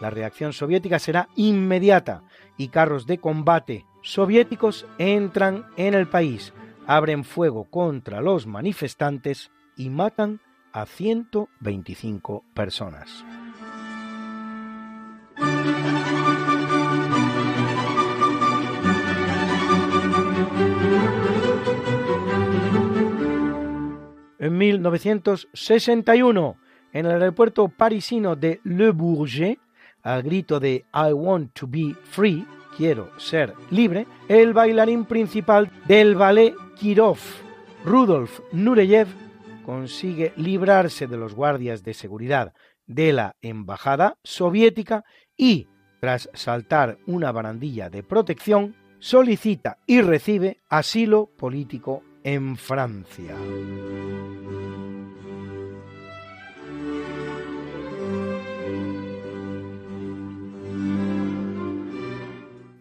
La 0.00 0.10
reacción 0.10 0.52
soviética 0.52 0.98
será 0.98 1.28
inmediata 1.36 2.22
y 2.56 2.68
carros 2.68 3.06
de 3.06 3.18
combate 3.18 3.84
soviéticos 4.02 4.86
entran 4.98 5.66
en 5.76 5.94
el 5.94 6.08
país, 6.08 6.52
abren 6.86 7.24
fuego 7.24 7.64
contra 7.64 8.22
los 8.22 8.46
manifestantes 8.46 9.50
y 9.76 9.90
matan 9.90 10.40
a 10.72 10.86
125 10.86 12.44
personas. 12.54 13.24
En 24.38 24.56
1961, 24.56 26.56
en 26.92 27.06
el 27.06 27.12
aeropuerto 27.12 27.68
parisino 27.68 28.34
de 28.36 28.60
Le 28.64 28.90
Bourget, 28.90 29.58
al 30.02 30.22
grito 30.22 30.60
de 30.60 30.84
I 30.94 31.12
want 31.12 31.52
to 31.54 31.66
be 31.66 31.94
free, 32.04 32.46
quiero 32.76 33.10
ser 33.18 33.54
libre, 33.70 34.06
el 34.28 34.52
bailarín 34.52 35.04
principal 35.04 35.70
del 35.86 36.14
ballet 36.14 36.54
Kirov, 36.78 37.18
Rudolf 37.84 38.40
Nureyev, 38.52 39.08
consigue 39.64 40.32
librarse 40.36 41.06
de 41.06 41.16
los 41.16 41.34
guardias 41.34 41.82
de 41.84 41.94
seguridad 41.94 42.52
de 42.86 43.12
la 43.12 43.36
embajada 43.40 44.18
soviética 44.24 45.04
y, 45.36 45.68
tras 46.00 46.28
saltar 46.34 46.98
una 47.06 47.30
barandilla 47.30 47.88
de 47.88 48.02
protección, 48.02 48.74
solicita 48.98 49.78
y 49.86 50.00
recibe 50.00 50.60
asilo 50.68 51.30
político 51.36 52.02
en 52.24 52.56
Francia. 52.56 53.36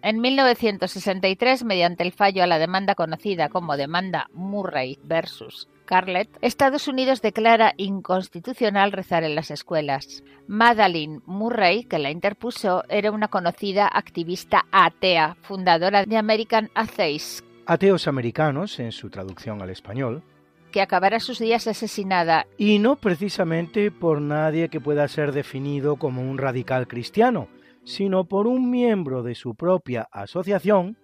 En 0.01 0.21
1963, 0.21 1.65
mediante 1.65 2.03
el 2.03 2.13
fallo 2.13 2.43
a 2.43 2.47
la 2.47 2.57
demanda 2.57 2.95
conocida 2.95 3.49
como 3.49 3.75
demanda 3.75 4.29
Murray 4.33 4.97
versus 5.03 5.67
Carlet, 5.85 6.29
Estados 6.41 6.87
Unidos 6.87 7.21
declara 7.21 7.73
inconstitucional 7.75 8.93
rezar 8.93 9.23
en 9.23 9.35
las 9.35 9.51
escuelas. 9.51 10.23
Madeline 10.47 11.21
Murray, 11.25 11.83
que 11.83 11.99
la 11.99 12.11
interpuso, 12.11 12.83
era 12.87 13.11
una 13.11 13.27
conocida 13.27 13.89
activista 13.91 14.65
atea, 14.71 15.35
fundadora 15.41 16.05
de 16.05 16.15
American 16.15 16.69
Atheists. 16.75 17.43
Ateos 17.65 18.07
americanos, 18.07 18.79
en 18.79 18.93
su 18.93 19.09
traducción 19.09 19.61
al 19.61 19.69
español, 19.69 20.23
que 20.71 20.81
acabará 20.81 21.19
sus 21.19 21.39
días 21.39 21.67
asesinada. 21.67 22.45
Y 22.57 22.79
no 22.79 22.95
precisamente 22.95 23.91
por 23.91 24.21
nadie 24.21 24.69
que 24.69 24.79
pueda 24.79 25.07
ser 25.07 25.33
definido 25.33 25.97
como 25.97 26.21
un 26.21 26.37
radical 26.37 26.87
cristiano, 26.87 27.49
sino 27.89 28.25
por 28.25 28.45
un 28.45 28.69
miembro 28.69 29.23
de 29.23 29.33
su 29.33 29.55
propia 29.55 30.07
asociación, 30.11 30.95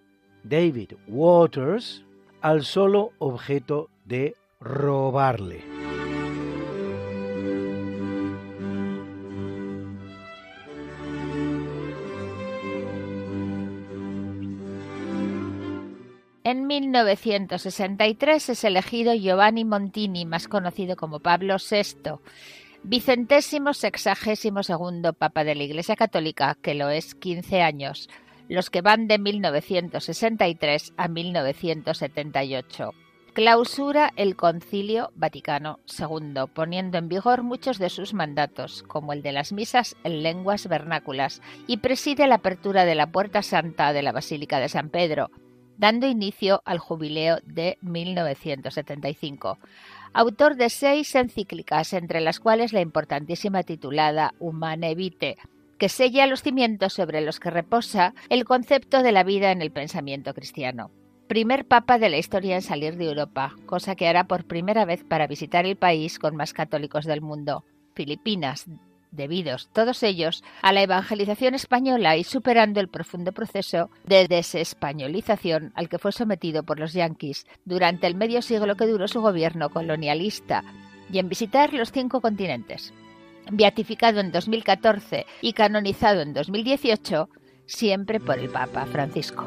David 0.44 0.92
Waters, 1.08 2.04
al 2.40 2.62
solo 2.62 3.10
objeto 3.18 3.90
de 4.04 4.36
robarle. 4.60 5.64
En 16.44 16.68
1963 16.68 18.48
es 18.48 18.62
elegido 18.62 19.12
Giovanni 19.12 19.64
Montini, 19.64 20.24
más 20.24 20.46
conocido 20.46 20.94
como 20.94 21.18
Pablo 21.18 21.56
VI, 21.58 22.20
vicentésimo 22.86 23.74
sexagésimo 23.74 24.62
segundo 24.62 25.12
Papa 25.12 25.42
de 25.42 25.56
la 25.56 25.64
Iglesia 25.64 25.96
Católica, 25.96 26.56
que 26.62 26.74
lo 26.74 26.88
es 26.88 27.16
15 27.16 27.60
años, 27.60 28.08
los 28.48 28.70
que 28.70 28.80
van 28.80 29.08
de 29.08 29.18
1963 29.18 30.92
a 30.96 31.08
1978. 31.08 32.94
Clausura 33.32 34.12
el 34.14 34.36
Concilio 34.36 35.10
Vaticano 35.16 35.80
II, 35.98 36.44
poniendo 36.54 36.96
en 36.96 37.08
vigor 37.08 37.42
muchos 37.42 37.78
de 37.78 37.90
sus 37.90 38.14
mandatos, 38.14 38.84
como 38.84 39.12
el 39.12 39.20
de 39.20 39.32
las 39.32 39.52
misas 39.52 39.96
en 40.04 40.22
lenguas 40.22 40.68
vernáculas, 40.68 41.42
y 41.66 41.78
preside 41.78 42.28
la 42.28 42.36
apertura 42.36 42.84
de 42.84 42.94
la 42.94 43.10
Puerta 43.10 43.42
Santa 43.42 43.92
de 43.92 44.02
la 44.02 44.12
Basílica 44.12 44.60
de 44.60 44.68
San 44.68 44.90
Pedro, 44.90 45.30
dando 45.76 46.06
inicio 46.06 46.62
al 46.64 46.78
jubileo 46.78 47.38
de 47.44 47.78
1975. 47.82 49.58
Autor 50.18 50.56
de 50.56 50.70
seis 50.70 51.14
encíclicas, 51.14 51.92
entre 51.92 52.22
las 52.22 52.40
cuales 52.40 52.72
la 52.72 52.80
importantísima 52.80 53.64
titulada 53.64 54.32
Humane 54.38 54.94
Vitae, 54.94 55.36
que 55.76 55.90
sella 55.90 56.26
los 56.26 56.40
cimientos 56.40 56.94
sobre 56.94 57.20
los 57.20 57.38
que 57.38 57.50
reposa 57.50 58.14
el 58.30 58.46
concepto 58.46 59.02
de 59.02 59.12
la 59.12 59.24
vida 59.24 59.52
en 59.52 59.60
el 59.60 59.72
pensamiento 59.72 60.32
cristiano. 60.32 60.90
Primer 61.28 61.66
papa 61.66 61.98
de 61.98 62.08
la 62.08 62.16
historia 62.16 62.54
en 62.54 62.62
salir 62.62 62.96
de 62.96 63.04
Europa, 63.04 63.56
cosa 63.66 63.94
que 63.94 64.08
hará 64.08 64.24
por 64.24 64.46
primera 64.46 64.86
vez 64.86 65.04
para 65.04 65.26
visitar 65.26 65.66
el 65.66 65.76
país 65.76 66.18
con 66.18 66.34
más 66.34 66.54
católicos 66.54 67.04
del 67.04 67.20
mundo, 67.20 67.66
Filipinas, 67.94 68.64
debidos 69.16 69.68
todos 69.72 70.02
ellos 70.02 70.44
a 70.62 70.72
la 70.72 70.82
evangelización 70.82 71.54
española 71.54 72.16
y 72.16 72.24
superando 72.24 72.80
el 72.80 72.88
profundo 72.88 73.32
proceso 73.32 73.90
de 74.04 74.28
desespañolización 74.28 75.72
al 75.74 75.88
que 75.88 75.98
fue 75.98 76.12
sometido 76.12 76.62
por 76.62 76.78
los 76.78 76.92
yanquis 76.92 77.46
durante 77.64 78.06
el 78.06 78.14
medio 78.14 78.42
siglo 78.42 78.76
que 78.76 78.86
duró 78.86 79.08
su 79.08 79.20
gobierno 79.20 79.70
colonialista 79.70 80.62
y 81.10 81.18
en 81.18 81.28
visitar 81.28 81.72
los 81.72 81.92
cinco 81.92 82.20
continentes 82.20 82.92
beatificado 83.50 84.20
en 84.20 84.32
2014 84.32 85.26
y 85.40 85.52
canonizado 85.52 86.20
en 86.20 86.32
2018, 86.32 87.28
siempre 87.66 88.20
por 88.20 88.38
el 88.38 88.50
Papa 88.50 88.86
Francisco. 88.86 89.46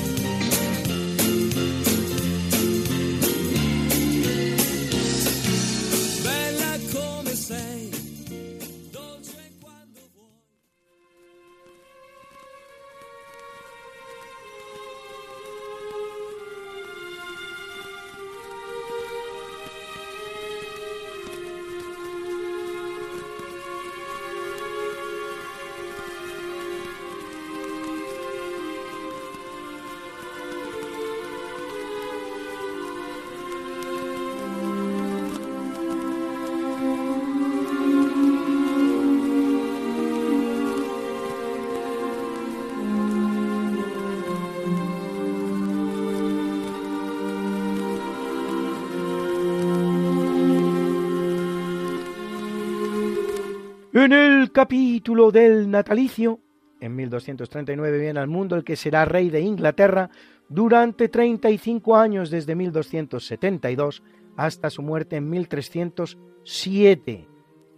En 54.03 54.13
el 54.13 54.51
capítulo 54.51 55.29
del 55.29 55.69
natalicio, 55.69 56.39
en 56.79 56.95
1239 56.95 57.99
viene 57.99 58.19
al 58.19 58.27
mundo 58.27 58.55
el 58.55 58.63
que 58.63 58.75
será 58.75 59.05
rey 59.05 59.29
de 59.29 59.41
Inglaterra 59.41 60.09
durante 60.49 61.07
35 61.07 61.95
años 61.95 62.31
desde 62.31 62.55
1272 62.55 64.01
hasta 64.37 64.71
su 64.71 64.81
muerte 64.81 65.17
en 65.17 65.29
1307, 65.29 67.27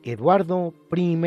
Eduardo 0.02 0.74
I. 0.96 1.18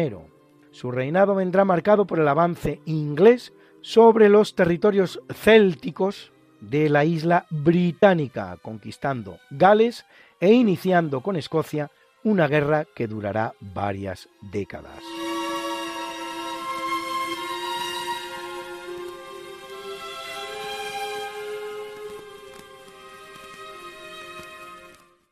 Su 0.70 0.90
reinado 0.90 1.34
vendrá 1.34 1.66
marcado 1.66 2.06
por 2.06 2.18
el 2.18 2.28
avance 2.28 2.80
inglés 2.86 3.52
sobre 3.82 4.30
los 4.30 4.54
territorios 4.54 5.20
célticos 5.28 6.32
de 6.62 6.88
la 6.88 7.04
isla 7.04 7.44
británica, 7.50 8.56
conquistando 8.62 9.36
Gales 9.50 10.06
e 10.40 10.54
iniciando 10.54 11.20
con 11.20 11.36
Escocia 11.36 11.90
una 12.26 12.48
guerra 12.48 12.86
que 12.92 13.06
durará 13.06 13.54
varias 13.60 14.28
décadas. 14.40 15.00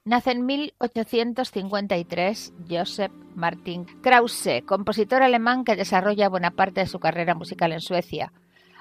Nace 0.05 0.31
en 0.31 0.47
1853 0.47 2.53
Joseph 2.71 3.11
Martin 3.35 3.87
Krause, 4.01 4.63
compositor 4.65 5.25
alemán 5.25 5.65
que 5.65 5.75
desarrolla 5.75 6.29
buena 6.29 6.53
parte 6.53 6.83
de 6.83 6.87
su 6.87 7.01
carrera 7.01 7.35
musical 7.35 7.73
en 7.73 7.81
Suecia, 7.81 8.33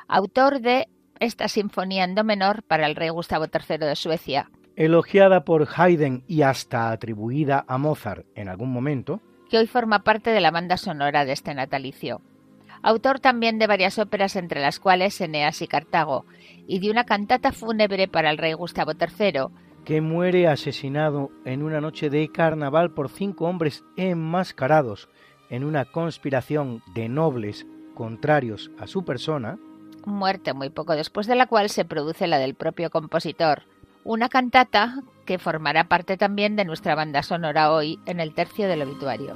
autor 0.07 0.61
de 0.61 0.87
esta 1.19 1.47
sinfonía 1.47 2.03
en 2.03 2.13
do 2.13 2.23
menor 2.23 2.61
para 2.61 2.85
el 2.85 2.95
rey 2.95 3.09
Gustavo 3.09 3.45
III 3.45 3.79
de 3.79 3.95
Suecia, 3.95 4.51
elogiada 4.75 5.43
por 5.43 5.67
Haydn 5.75 6.23
y 6.27 6.41
hasta 6.41 6.91
atribuida 6.91 7.65
a 7.67 7.77
Mozart 7.77 8.25
en 8.35 8.49
algún 8.49 8.71
momento, 8.71 9.21
que 9.49 9.57
hoy 9.57 9.67
forma 9.67 10.03
parte 10.03 10.31
de 10.31 10.41
la 10.41 10.51
banda 10.51 10.77
sonora 10.77 11.25
de 11.25 11.33
este 11.33 11.53
natalicio. 11.53 12.21
Autor 12.81 13.19
también 13.19 13.59
de 13.59 13.67
varias 13.67 13.97
óperas 13.97 14.35
entre 14.35 14.61
las 14.61 14.79
cuales 14.79 15.19
Eneas 15.21 15.61
y 15.61 15.67
Cartago, 15.67 16.25
y 16.67 16.79
de 16.79 16.91
una 16.91 17.05
cantata 17.05 17.51
fúnebre 17.51 18.07
para 18.07 18.29
el 18.29 18.37
rey 18.37 18.53
Gustavo 18.53 18.91
III, 18.91 19.47
que 19.85 20.01
muere 20.01 20.47
asesinado 20.47 21.29
en 21.45 21.63
una 21.63 21.81
noche 21.81 22.09
de 22.09 22.29
carnaval 22.29 22.91
por 22.91 23.09
cinco 23.09 23.45
hombres 23.45 23.83
enmascarados 23.95 25.09
en 25.49 25.63
una 25.63 25.85
conspiración 25.85 26.81
de 26.93 27.09
nobles 27.09 27.65
contrarios 27.93 28.71
a 28.79 28.87
su 28.87 29.05
persona, 29.05 29.59
muerte 30.05 30.53
muy 30.53 30.69
poco 30.69 30.95
después 30.95 31.27
de 31.27 31.35
la 31.35 31.47
cual 31.47 31.69
se 31.69 31.85
produce 31.85 32.27
la 32.27 32.39
del 32.39 32.55
propio 32.55 32.89
compositor, 32.89 33.63
una 34.03 34.29
cantata 34.29 35.01
que 35.25 35.39
formará 35.39 35.85
parte 35.85 36.17
también 36.17 36.55
de 36.55 36.65
nuestra 36.65 36.95
banda 36.95 37.23
sonora 37.23 37.71
hoy 37.71 37.99
en 38.05 38.19
el 38.19 38.33
tercio 38.33 38.67
del 38.67 38.81
obituario. 38.81 39.35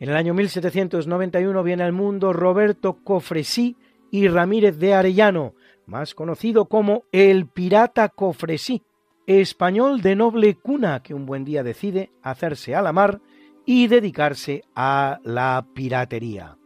En 0.00 0.10
el 0.10 0.16
año 0.16 0.34
1791 0.34 1.62
viene 1.62 1.82
al 1.82 1.92
mundo 1.92 2.32
Roberto 2.32 2.98
Cofresí 3.02 3.76
y 4.10 4.28
Ramírez 4.28 4.78
de 4.78 4.92
Arellano, 4.92 5.54
más 5.86 6.14
conocido 6.14 6.66
como 6.66 7.04
el 7.10 7.46
pirata 7.46 8.10
Cofresí, 8.10 8.82
español 9.26 10.02
de 10.02 10.14
noble 10.14 10.56
cuna 10.56 11.02
que 11.02 11.14
un 11.14 11.24
buen 11.24 11.44
día 11.44 11.62
decide 11.62 12.10
hacerse 12.22 12.74
a 12.74 12.82
la 12.82 12.92
mar 12.92 13.20
y 13.66 13.86
dedicarse 13.86 14.64
a 14.74 15.20
la 15.24 15.66
piratería. 15.74 16.56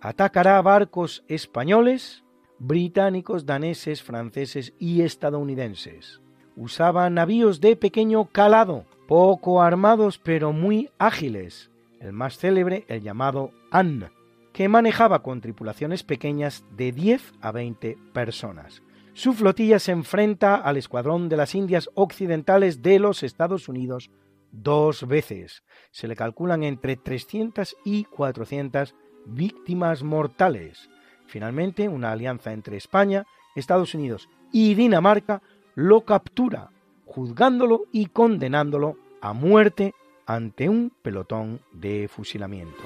Atacará 0.00 0.60
barcos 0.62 1.24
españoles, 1.28 2.24
británicos, 2.58 3.46
daneses, 3.46 4.02
franceses 4.02 4.74
y 4.78 5.02
estadounidenses. 5.02 6.20
Usaba 6.56 7.08
navíos 7.08 7.60
de 7.60 7.76
pequeño 7.76 8.26
calado, 8.26 8.84
poco 9.08 9.62
armados 9.62 10.18
pero 10.18 10.52
muy 10.52 10.90
ágiles. 10.98 11.70
El 12.00 12.12
más 12.12 12.36
célebre, 12.36 12.84
el 12.88 13.02
llamado 13.02 13.52
Anne, 13.70 14.10
que 14.52 14.68
manejaba 14.68 15.22
con 15.22 15.40
tripulaciones 15.40 16.02
pequeñas 16.02 16.64
de 16.76 16.92
10 16.92 17.32
a 17.40 17.52
20 17.52 17.96
personas. 18.12 18.82
Su 19.14 19.34
flotilla 19.34 19.78
se 19.78 19.92
enfrenta 19.92 20.56
al 20.56 20.76
escuadrón 20.76 21.28
de 21.28 21.36
las 21.36 21.54
Indias 21.54 21.90
Occidentales 21.94 22.82
de 22.82 22.98
los 22.98 23.22
Estados 23.22 23.68
Unidos 23.68 24.10
dos 24.52 25.06
veces. 25.08 25.64
Se 25.90 26.06
le 26.06 26.14
calculan 26.14 26.62
entre 26.62 26.96
300 26.96 27.76
y 27.84 28.04
400 28.04 28.94
víctimas 29.26 30.02
mortales. 30.02 30.88
Finalmente, 31.26 31.88
una 31.88 32.12
alianza 32.12 32.52
entre 32.52 32.76
España, 32.76 33.24
Estados 33.56 33.94
Unidos 33.94 34.28
y 34.52 34.74
Dinamarca 34.74 35.42
lo 35.74 36.02
captura, 36.02 36.70
juzgándolo 37.06 37.86
y 37.90 38.06
condenándolo 38.06 38.96
a 39.20 39.32
muerte 39.32 39.94
ante 40.26 40.68
un 40.68 40.92
pelotón 41.02 41.60
de 41.72 42.08
fusilamiento. 42.08 42.82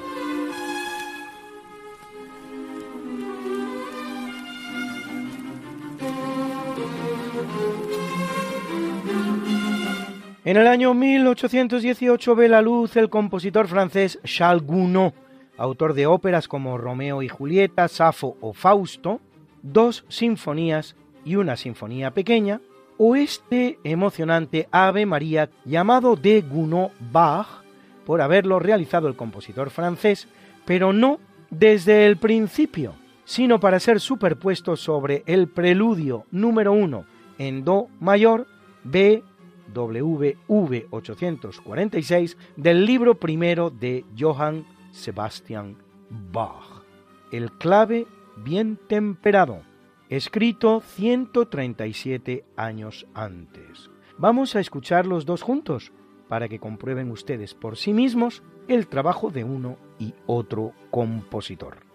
En 10.47 10.57
el 10.57 10.69
año 10.69 10.95
1818 10.95 12.37
ve 12.37 12.49
la 12.49 12.63
luz 12.63 12.95
el 12.97 13.11
compositor 13.11 13.67
francés 13.67 14.21
Charles 14.23 14.65
Gounod, 14.65 15.13
autor 15.57 15.93
de 15.93 16.07
óperas 16.07 16.47
como 16.47 16.79
Romeo 16.79 17.21
y 17.21 17.29
Julieta, 17.29 17.89
Safo 17.89 18.37
o 18.41 18.53
Fausto, 18.53 19.21
dos 19.65 20.05
sinfonías 20.07 20.95
y 21.25 21.35
una 21.35 21.57
sinfonía 21.57 22.13
pequeña, 22.13 22.61
o 22.97 23.17
este 23.17 23.81
emocionante 23.83 24.69
Ave 24.71 25.05
María 25.05 25.51
llamado 25.65 26.15
de 26.15 26.43
Gounod 26.43 26.93
Bach, 27.11 27.65
por 28.05 28.21
haberlo 28.21 28.61
realizado 28.61 29.09
el 29.09 29.17
compositor 29.17 29.71
francés, 29.71 30.29
pero 30.65 30.93
no 30.93 31.19
desde 31.51 32.07
el 32.07 32.19
principio, 32.19 32.95
sino 33.25 33.59
para 33.59 33.81
ser 33.81 33.99
superpuesto 33.99 34.77
sobre 34.77 35.25
el 35.27 35.49
preludio 35.49 36.25
número 36.31 36.73
uno 36.73 37.05
en 37.37 37.65
Do 37.65 37.89
mayor 37.99 38.47
BWV 39.75 40.87
846 40.91 42.37
del 42.57 42.85
libro 42.85 43.15
primero 43.19 43.71
de 43.71 44.05
Johann 44.19 44.67
Sebastian 44.91 45.77
Bach, 46.33 46.83
el 47.33 47.53
clave 47.53 48.07
bien 48.37 48.79
temperado, 48.89 49.63
escrito 50.09 50.81
137 50.81 52.45
años 52.57 53.07
antes. 53.15 53.91
Vamos 54.19 54.57
a 54.57 54.61
escuchar 54.61 55.07
los 55.07 55.27
dos 55.27 55.43
juntos 55.43 55.93
para 56.29 56.49
que 56.49 56.59
comprueben 56.59 57.11
ustedes 57.11 57.55
por 57.55 57.77
sí 57.77 57.93
mismos 57.93 58.43
el 58.69 58.89
trabajo 58.89 59.31
de 59.31 59.45
uno 59.45 59.77
y 59.99 60.15
otro 60.27 60.73
compositor. 60.91 61.86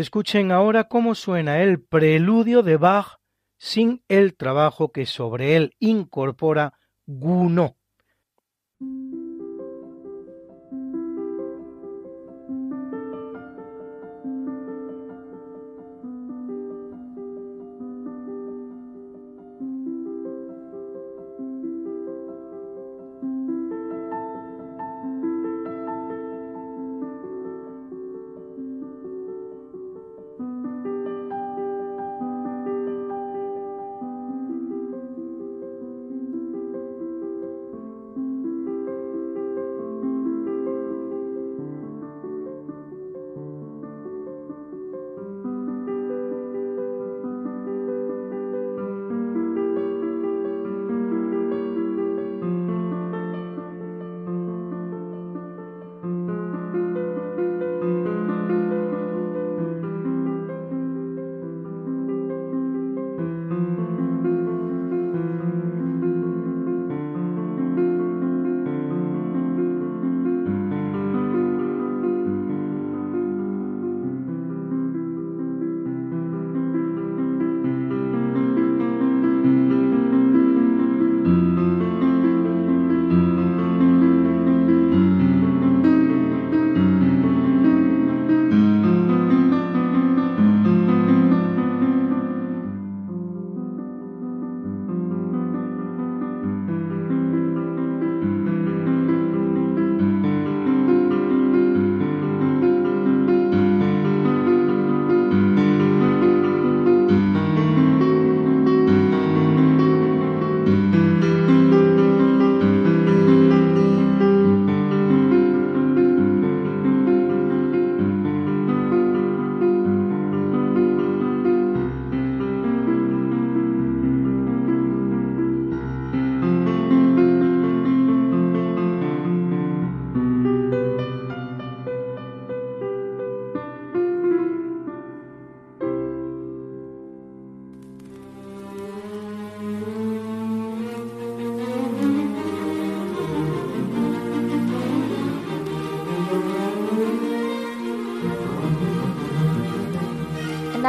Escuchen 0.00 0.50
ahora 0.50 0.84
cómo 0.84 1.14
suena 1.14 1.60
el 1.60 1.78
preludio 1.84 2.62
de 2.62 2.78
Bach 2.78 3.18
sin 3.58 4.02
el 4.08 4.34
trabajo 4.34 4.92
que 4.92 5.04
sobre 5.04 5.56
él 5.56 5.76
incorpora 5.78 6.72
Gounod. 7.04 7.72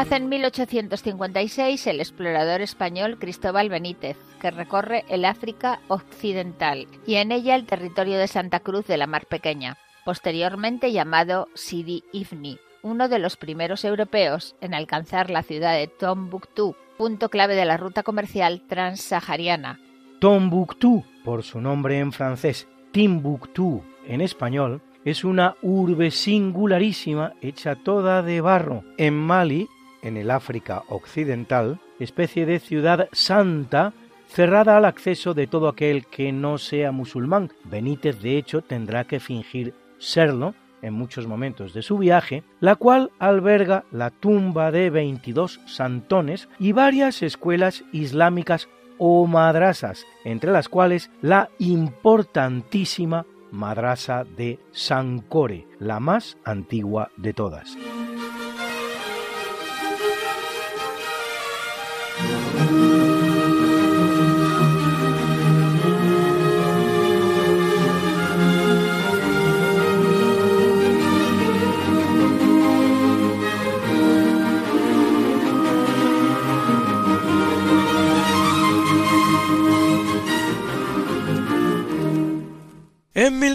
Nace 0.02 0.16
en 0.16 0.30
1856 0.30 1.86
el 1.86 2.00
explorador 2.00 2.62
español 2.62 3.20
Cristóbal 3.20 3.70
Benítez, 3.70 4.18
que 4.42 4.50
recorre 4.50 5.06
el 5.10 5.26
África 5.26 5.80
Occidental 5.90 6.88
y 7.06 7.18
en 7.18 7.32
ella 7.32 7.54
el 7.54 7.68
territorio 7.68 8.18
de 8.18 8.28
Santa 8.28 8.62
Cruz 8.62 8.88
de 8.88 8.98
la 8.98 9.06
Mar 9.06 9.28
Pequeña, 9.28 9.78
posteriormente 10.04 10.92
llamado 10.92 11.50
Sidi 11.54 12.04
Ifni, 12.14 12.58
uno 12.82 13.10
de 13.10 13.20
los 13.20 13.38
primeros 13.38 13.86
europeos 13.86 14.56
en 14.60 14.74
alcanzar 14.74 15.30
la 15.30 15.44
ciudad 15.44 15.76
de 15.76 15.86
Tombuctú, 15.86 16.76
punto 16.98 17.30
clave 17.30 17.54
de 17.54 17.66
la 17.66 17.78
ruta 17.78 18.02
comercial 18.02 18.64
transsahariana. 18.68 19.80
Tombuctú, 20.20 21.06
por 21.24 21.44
su 21.44 21.62
nombre 21.62 22.00
en 22.00 22.12
francés, 22.12 22.68
Timbuktu 22.92 23.84
en 24.08 24.22
español, 24.22 24.82
es 25.06 25.24
una 25.24 25.58
urbe 25.62 26.10
singularísima 26.10 27.34
hecha 27.40 27.76
toda 27.76 28.24
de 28.24 28.42
barro. 28.42 28.84
En 28.98 29.16
Mali, 29.16 29.68
en 30.02 30.18
el 30.18 30.32
África 30.32 30.84
Occidental, 30.90 31.80
especie 32.00 32.46
de 32.46 32.60
ciudad 32.60 33.10
santa 33.12 33.94
cerrada 34.28 34.78
al 34.78 34.86
acceso 34.86 35.34
de 35.34 35.48
todo 35.48 35.68
aquel 35.68 36.06
que 36.06 36.32
no 36.32 36.58
sea 36.58 36.92
musulmán. 36.92 37.52
Benítez, 37.66 38.22
de 38.22 38.38
hecho, 38.38 38.62
tendrá 38.62 39.04
que 39.04 39.20
fingir 39.20 39.74
serlo 39.98 40.56
en 40.82 40.94
muchos 40.94 41.28
momentos 41.28 41.74
de 41.74 41.82
su 41.82 41.98
viaje, 41.98 42.44
la 42.60 42.76
cual 42.76 43.12
alberga 43.20 43.86
la 43.92 44.10
tumba 44.10 44.72
de 44.72 44.90
22 44.90 45.60
santones 45.68 46.50
y 46.60 46.72
varias 46.72 47.22
escuelas 47.22 47.84
islámicas 47.92 48.68
o 48.98 49.28
madrasas, 49.28 50.06
entre 50.24 50.52
las 50.52 50.70
cuales 50.70 51.12
la 51.22 51.50
importantísima 51.60 53.26
madrasa 53.52 54.24
de 54.24 54.60
Sankore, 54.72 55.68
la 55.80 56.00
más 56.00 56.38
antigua 56.46 57.12
de 57.18 57.34
todas. 57.34 57.78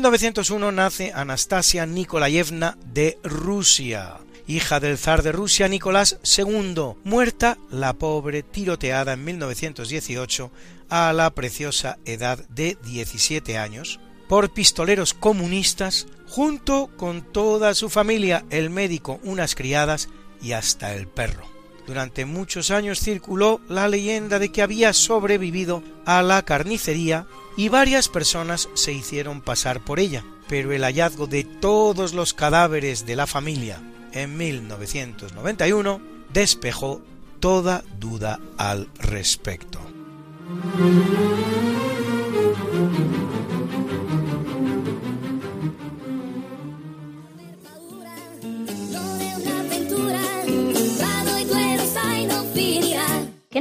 1901 0.06 0.70
nace 0.70 1.12
Anastasia 1.12 1.84
Nikolayevna 1.84 2.78
de 2.92 3.18
Rusia, 3.24 4.18
hija 4.46 4.78
del 4.78 4.98
zar 4.98 5.24
de 5.24 5.32
Rusia 5.32 5.66
Nicolás 5.66 6.20
II, 6.22 6.94
muerta 7.02 7.58
la 7.70 7.92
pobre 7.92 8.44
tiroteada 8.44 9.14
en 9.14 9.24
1918 9.24 10.52
a 10.90 11.12
la 11.12 11.30
preciosa 11.30 11.98
edad 12.04 12.38
de 12.48 12.78
17 12.84 13.58
años 13.58 13.98
por 14.28 14.52
pistoleros 14.52 15.12
comunistas 15.12 16.06
junto 16.28 16.88
con 16.96 17.22
toda 17.22 17.74
su 17.74 17.90
familia, 17.90 18.44
el 18.50 18.70
médico, 18.70 19.18
unas 19.24 19.56
criadas 19.56 20.08
y 20.40 20.52
hasta 20.52 20.94
el 20.94 21.08
perro. 21.08 21.55
Durante 21.86 22.24
muchos 22.24 22.70
años 22.70 23.00
circuló 23.00 23.60
la 23.68 23.88
leyenda 23.88 24.38
de 24.38 24.50
que 24.50 24.62
había 24.62 24.92
sobrevivido 24.92 25.82
a 26.04 26.22
la 26.22 26.42
carnicería 26.42 27.26
y 27.56 27.68
varias 27.68 28.08
personas 28.08 28.68
se 28.74 28.92
hicieron 28.92 29.40
pasar 29.40 29.84
por 29.84 30.00
ella, 30.00 30.24
pero 30.48 30.72
el 30.72 30.82
hallazgo 30.82 31.26
de 31.26 31.44
todos 31.44 32.12
los 32.12 32.34
cadáveres 32.34 33.06
de 33.06 33.16
la 33.16 33.26
familia 33.26 33.80
en 34.12 34.36
1991 34.36 36.00
despejó 36.32 37.02
toda 37.40 37.84
duda 37.98 38.40
al 38.56 38.88
respecto. 38.98 39.80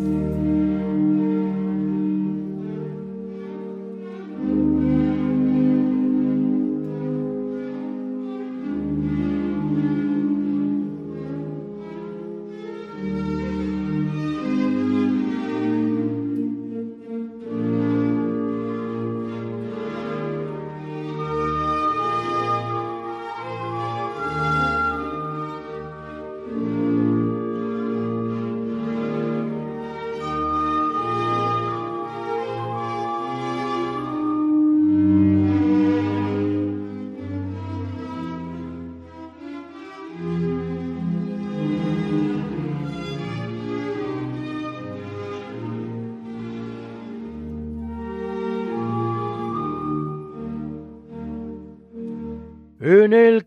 En 0.00 0.39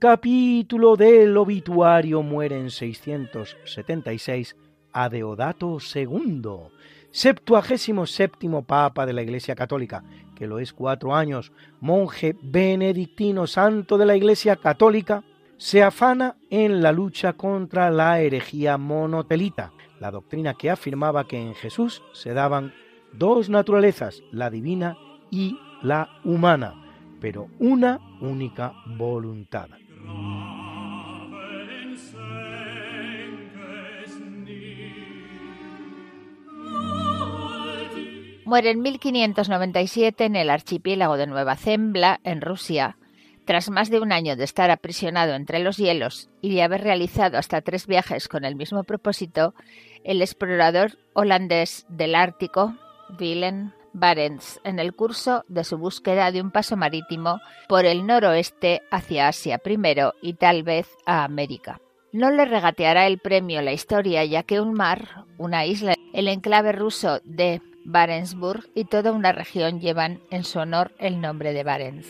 capítulo 0.04 0.98
del 0.98 1.38
obituario 1.38 2.22
muere 2.24 2.60
en 2.60 2.72
676 2.72 4.58
Adeodato 4.92 5.78
II, 5.96 6.42
septuagésimo 7.10 8.06
séptimo 8.06 8.64
papa 8.64 9.06
de 9.06 9.14
la 9.14 9.22
Iglesia 9.22 9.56
Católica, 9.56 10.04
que 10.36 10.46
lo 10.46 10.60
es 10.60 10.74
cuatro 10.74 11.16
años, 11.16 11.54
monje 11.80 12.36
benedictino 12.42 13.48
santo 13.48 13.98
de 13.98 14.06
la 14.06 14.18
Iglesia 14.18 14.58
Católica, 14.58 15.24
se 15.56 15.82
afana 15.82 16.36
en 16.50 16.84
la 16.84 16.92
lucha 16.92 17.32
contra 17.32 17.90
la 17.90 18.20
herejía 18.20 18.78
monotelita, 18.78 19.72
la 20.02 20.12
doctrina 20.12 20.54
que 20.56 20.70
afirmaba 20.70 21.30
que 21.30 21.42
en 21.42 21.56
Jesús 21.56 22.04
se 22.12 22.34
daban 22.34 22.74
dos 23.14 23.50
naturalezas, 23.50 24.22
la 24.34 24.50
divina 24.50 24.98
y 25.32 25.58
la 25.82 26.10
humana 26.26 26.84
pero 27.24 27.48
una 27.58 28.02
única 28.20 28.74
voluntad. 28.98 29.70
Muere 38.46 38.72
en 38.72 38.82
1597 38.82 40.26
en 40.26 40.36
el 40.36 40.50
archipiélago 40.50 41.18
de 41.18 41.28
Nueva 41.28 41.56
Zembla, 41.56 42.20
en 42.24 42.42
Rusia, 42.42 42.98
Tras 43.46 43.70
más 43.70 43.90
de 43.90 44.00
un 44.00 44.14
año 44.14 44.38
de 44.38 44.46
estar 44.46 44.72
aprisionado 44.72 45.34
entre 45.34 45.60
los 45.60 45.76
hielos 45.76 46.30
y 46.42 46.54
de 46.54 46.64
haber 46.64 46.82
realizado 46.82 47.38
hasta 47.38 47.62
tres 47.62 47.88
viajes 47.88 48.30
con 48.30 48.46
el 48.46 48.56
mismo 48.56 48.86
propósito, 48.86 49.54
el 50.06 50.22
explorador 50.22 50.98
holandés 51.14 51.86
del 51.90 52.16
Ártico, 52.16 52.76
Willem 53.20 53.72
Barents, 53.94 54.60
en 54.64 54.80
el 54.80 54.94
curso 54.94 55.46
de 55.48 55.64
su 55.64 55.78
búsqueda 55.78 56.32
de 56.32 56.42
un 56.42 56.52
paso 56.52 56.76
marítimo 56.76 57.40
por 57.68 57.86
el 57.86 58.06
noroeste 58.06 58.82
hacia 58.92 59.28
Asia 59.28 59.58
primero 59.60 60.14
y 60.22 60.34
tal 60.34 60.64
vez 60.64 60.88
a 61.06 61.24
América. 61.24 61.80
No 62.12 62.30
le 62.30 62.46
regateará 62.46 63.08
el 63.08 63.18
premio 63.18 63.62
la 63.62 63.74
historia, 63.74 64.24
ya 64.26 64.44
que 64.44 64.62
un 64.62 64.74
mar, 64.74 65.26
una 65.38 65.66
isla, 65.66 65.96
el 66.14 66.28
enclave 66.28 66.72
ruso 66.72 67.20
de 67.24 67.62
Barentsburg 67.86 68.70
y 68.76 68.86
toda 68.86 69.12
una 69.12 69.32
región 69.32 69.80
llevan 69.80 70.22
en 70.30 70.44
su 70.44 70.60
honor 70.60 70.92
el 71.00 71.22
nombre 71.22 71.54
de 71.54 71.64
Barents. 71.64 72.08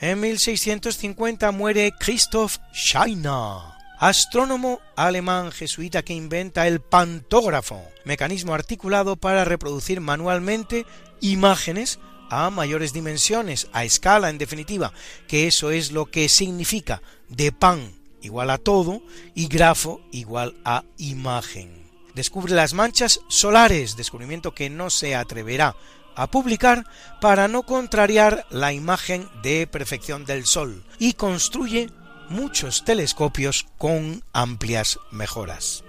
En 0.00 0.20
1650 0.20 1.50
muere 1.50 1.92
Christoph 1.98 2.58
Scheiner, 2.72 3.58
astrónomo 3.98 4.78
alemán 4.94 5.50
jesuita 5.50 6.04
que 6.04 6.14
inventa 6.14 6.68
el 6.68 6.80
pantógrafo, 6.80 7.82
mecanismo 8.04 8.54
articulado 8.54 9.16
para 9.16 9.44
reproducir 9.44 10.00
manualmente 10.00 10.86
imágenes 11.20 11.98
a 12.30 12.48
mayores 12.50 12.92
dimensiones, 12.92 13.66
a 13.72 13.84
escala 13.84 14.30
en 14.30 14.38
definitiva, 14.38 14.92
que 15.26 15.48
eso 15.48 15.72
es 15.72 15.90
lo 15.90 16.06
que 16.06 16.28
significa 16.28 17.02
de 17.28 17.50
pan 17.50 17.92
igual 18.22 18.50
a 18.50 18.58
todo 18.58 19.02
y 19.34 19.48
grafo 19.48 20.00
igual 20.12 20.54
a 20.64 20.84
imagen. 20.98 21.88
Descubre 22.14 22.54
las 22.54 22.72
manchas 22.72 23.20
solares, 23.28 23.96
descubrimiento 23.96 24.54
que 24.54 24.70
no 24.70 24.90
se 24.90 25.16
atreverá 25.16 25.74
a 26.18 26.26
publicar 26.26 26.84
para 27.20 27.48
no 27.48 27.62
contrariar 27.62 28.44
la 28.50 28.72
imagen 28.72 29.28
de 29.42 29.66
perfección 29.68 30.24
del 30.24 30.44
Sol 30.46 30.82
y 30.98 31.12
construye 31.12 31.90
muchos 32.28 32.84
telescopios 32.84 33.66
con 33.78 34.24
amplias 34.32 34.98
mejoras. 35.12 35.84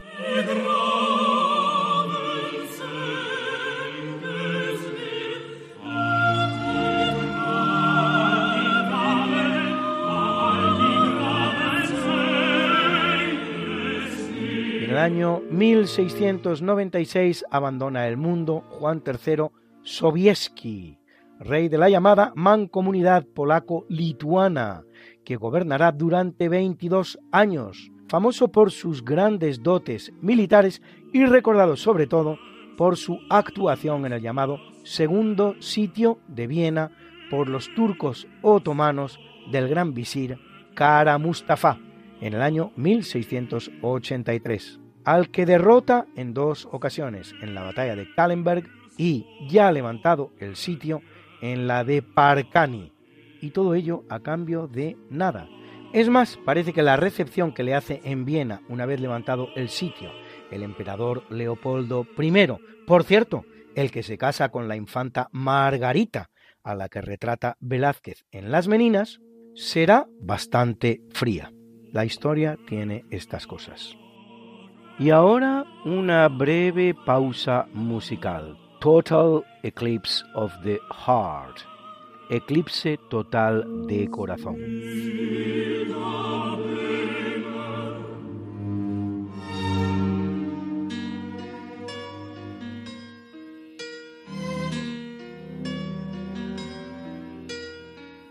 En 14.82 14.92
el 14.92 14.98
año 14.98 15.42
1696 15.50 17.46
abandona 17.50 18.08
el 18.08 18.18
mundo 18.18 18.64
Juan 18.70 19.02
III 19.04 19.59
Sobieski, 19.90 21.00
rey 21.40 21.68
de 21.68 21.80
la 21.80 21.90
llamada 21.90 22.32
Mancomunidad 22.36 23.26
Polaco-Lituana, 23.26 24.84
que 25.26 25.36
gobernará 25.36 25.92
durante 25.92 26.48
22 26.48 27.18
años, 27.32 27.92
famoso 28.08 28.52
por 28.52 28.70
sus 28.70 29.04
grandes 29.04 29.64
dotes 29.64 30.14
militares 30.22 30.84
y 31.12 31.26
recordado 31.26 31.76
sobre 31.76 32.06
todo 32.06 32.38
por 32.78 32.98
su 32.98 33.18
actuación 33.32 34.06
en 34.06 34.14
el 34.14 34.22
llamado 34.22 34.60
Segundo 34.84 35.56
Sitio 35.60 36.20
de 36.28 36.46
Viena 36.46 36.92
por 37.32 37.50
los 37.50 37.74
turcos 37.74 38.28
otomanos 38.44 39.20
del 39.52 39.70
gran 39.70 39.96
visir 39.96 40.38
Kara 40.76 41.18
Mustafa 41.18 41.80
en 42.22 42.36
el 42.36 42.44
año 42.44 42.72
1683, 42.76 44.80
al 45.04 45.32
que 45.32 45.48
derrota 45.48 46.06
en 46.16 46.36
dos 46.36 46.68
ocasiones, 46.72 47.34
en 47.42 47.56
la 47.56 47.64
batalla 47.64 47.96
de 47.96 48.08
Kallenberg 48.14 48.70
y 49.00 49.26
ya 49.48 49.72
levantado 49.72 50.32
el 50.38 50.56
sitio 50.56 51.02
en 51.42 51.66
la 51.66 51.84
de 51.84 52.04
Parcani, 52.04 52.94
y 53.42 53.50
todo 53.50 53.74
ello 53.74 54.04
a 54.10 54.20
cambio 54.20 54.68
de 54.68 54.96
nada. 55.10 55.50
Es 55.94 56.08
más, 56.08 56.38
parece 56.46 56.74
que 56.74 56.84
la 56.84 56.98
recepción 56.98 57.52
que 57.52 57.64
le 57.64 57.74
hace 57.74 58.02
en 58.04 58.26
Viena 58.26 58.62
una 58.70 58.86
vez 58.86 59.00
levantado 59.00 59.48
el 59.56 59.70
sitio 59.70 60.12
el 60.52 60.64
emperador 60.64 61.24
Leopoldo 61.30 62.06
I, 62.18 62.48
por 62.86 63.04
cierto, 63.04 63.46
el 63.76 63.92
que 63.92 64.04
se 64.04 64.18
casa 64.18 64.50
con 64.50 64.68
la 64.68 64.76
infanta 64.76 65.30
Margarita, 65.32 66.30
a 66.64 66.76
la 66.76 66.90
que 66.90 67.02
retrata 67.02 67.58
Velázquez 67.60 68.26
en 68.32 68.52
Las 68.52 68.68
Meninas, 68.68 69.20
será 69.56 70.08
bastante 70.22 71.02
fría. 71.12 71.52
La 71.92 72.06
historia 72.06 72.58
tiene 72.68 73.06
estas 73.10 73.48
cosas. 73.48 73.96
Y 75.00 75.12
ahora 75.12 75.66
una 75.86 76.28
breve 76.28 76.94
pausa 77.06 77.68
musical. 77.74 78.58
Total 78.82 79.44
Eclipse 79.62 80.24
of 80.36 80.54
the 80.64 80.80
Heart. 80.90 81.66
Eclipse 82.32 82.98
total 83.10 83.86
de 83.88 84.08
corazón. 84.08 84.56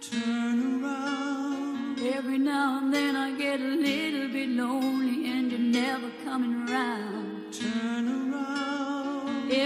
Turn 0.00 0.82
around. 0.82 2.00
Every 2.00 2.38
now 2.38 2.78
and 2.78 2.94
then 2.94 3.16
I 3.16 3.36
get 3.36 3.60
a 3.60 3.64
little 3.64 4.28
bit 4.32 4.48
lonely 4.48 5.30
and 5.30 5.52
you're 5.52 5.60
never 5.60 6.10
coming 6.24 6.66
around. 6.70 7.52
Turn 7.52 8.08
around. 8.08 8.27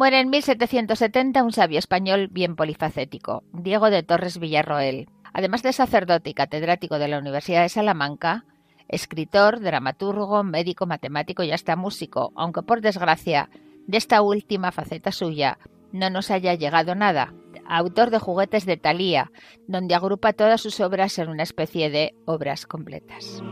Muere 0.00 0.20
en 0.20 0.30
1770 0.30 1.42
un 1.42 1.52
sabio 1.52 1.78
español 1.78 2.28
bien 2.28 2.56
polifacético, 2.56 3.44
Diego 3.52 3.90
de 3.90 4.02
Torres 4.02 4.38
Villarroel. 4.38 5.10
Además 5.34 5.62
de 5.62 5.74
sacerdote 5.74 6.30
y 6.30 6.32
catedrático 6.32 6.98
de 6.98 7.06
la 7.06 7.18
Universidad 7.18 7.60
de 7.60 7.68
Salamanca, 7.68 8.46
escritor, 8.88 9.60
dramaturgo, 9.60 10.42
médico, 10.42 10.86
matemático 10.86 11.42
y 11.42 11.52
hasta 11.52 11.76
músico, 11.76 12.32
aunque 12.34 12.62
por 12.62 12.80
desgracia 12.80 13.50
de 13.86 13.98
esta 13.98 14.22
última 14.22 14.72
faceta 14.72 15.12
suya 15.12 15.58
no 15.92 16.08
nos 16.08 16.30
haya 16.30 16.54
llegado 16.54 16.94
nada. 16.94 17.34
Autor 17.68 18.08
de 18.08 18.20
Juguetes 18.20 18.64
de 18.64 18.78
Thalía, 18.78 19.30
donde 19.68 19.94
agrupa 19.94 20.32
todas 20.32 20.62
sus 20.62 20.80
obras 20.80 21.18
en 21.18 21.28
una 21.28 21.42
especie 21.42 21.90
de 21.90 22.14
obras 22.24 22.64
completas. 22.64 23.42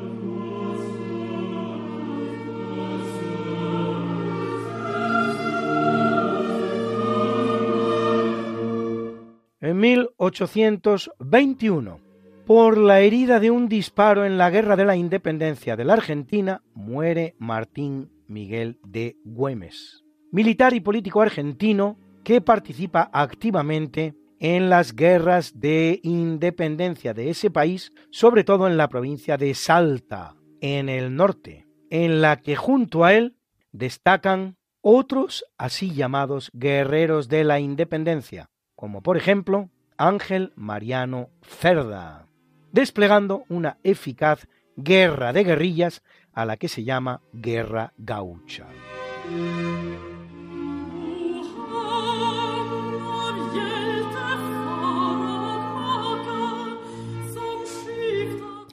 En 9.61 9.81
1821, 9.81 12.01
por 12.47 12.79
la 12.79 13.01
herida 13.01 13.41
de 13.41 13.51
un 13.51 13.69
disparo 13.69 14.25
en 14.25 14.39
la 14.39 14.51
Guerra 14.51 14.77
de 14.77 14.85
la 14.85 14.95
Independencia 14.95 15.75
de 15.75 15.85
la 15.85 15.95
Argentina, 15.95 16.63
muere 16.75 17.35
Martín 17.41 18.13
Miguel 18.29 18.79
de 18.87 19.17
Güemes, 19.25 20.05
militar 20.31 20.75
y 20.75 20.81
político 20.81 21.23
argentino 21.23 21.99
que 22.23 22.41
participa 22.41 23.11
activamente 23.13 24.15
en 24.39 24.71
las 24.71 24.95
guerras 24.95 25.59
de 25.59 25.99
independencia 26.05 27.13
de 27.13 27.31
ese 27.31 27.51
país, 27.51 27.91
sobre 28.13 28.45
todo 28.45 28.69
en 28.69 28.77
la 28.77 28.89
provincia 28.89 29.37
de 29.37 29.55
Salta, 29.55 30.37
en 30.61 30.89
el 30.89 31.17
norte, 31.17 31.67
en 31.91 32.21
la 32.21 32.37
que 32.37 32.55
junto 32.55 33.05
a 33.05 33.13
él 33.13 33.35
destacan 33.73 34.57
otros 34.83 35.45
así 35.59 35.93
llamados 35.93 36.53
guerreros 36.55 37.29
de 37.29 37.43
la 37.43 37.59
independencia, 37.59 38.51
como 38.79 39.03
por 39.03 39.16
ejemplo 39.16 39.70
Ángel 39.97 40.53
Mariano 40.55 41.31
Cerda, 41.43 42.29
desplegando 42.70 43.43
una 43.49 43.79
eficaz 43.83 44.47
guerra 44.76 45.33
de 45.33 45.43
guerrillas 45.43 46.05
a 46.33 46.45
la 46.45 46.57
que 46.59 46.68
se 46.68 46.85
llama 46.85 47.20
guerra 47.33 47.93
gaucha. 47.99 48.66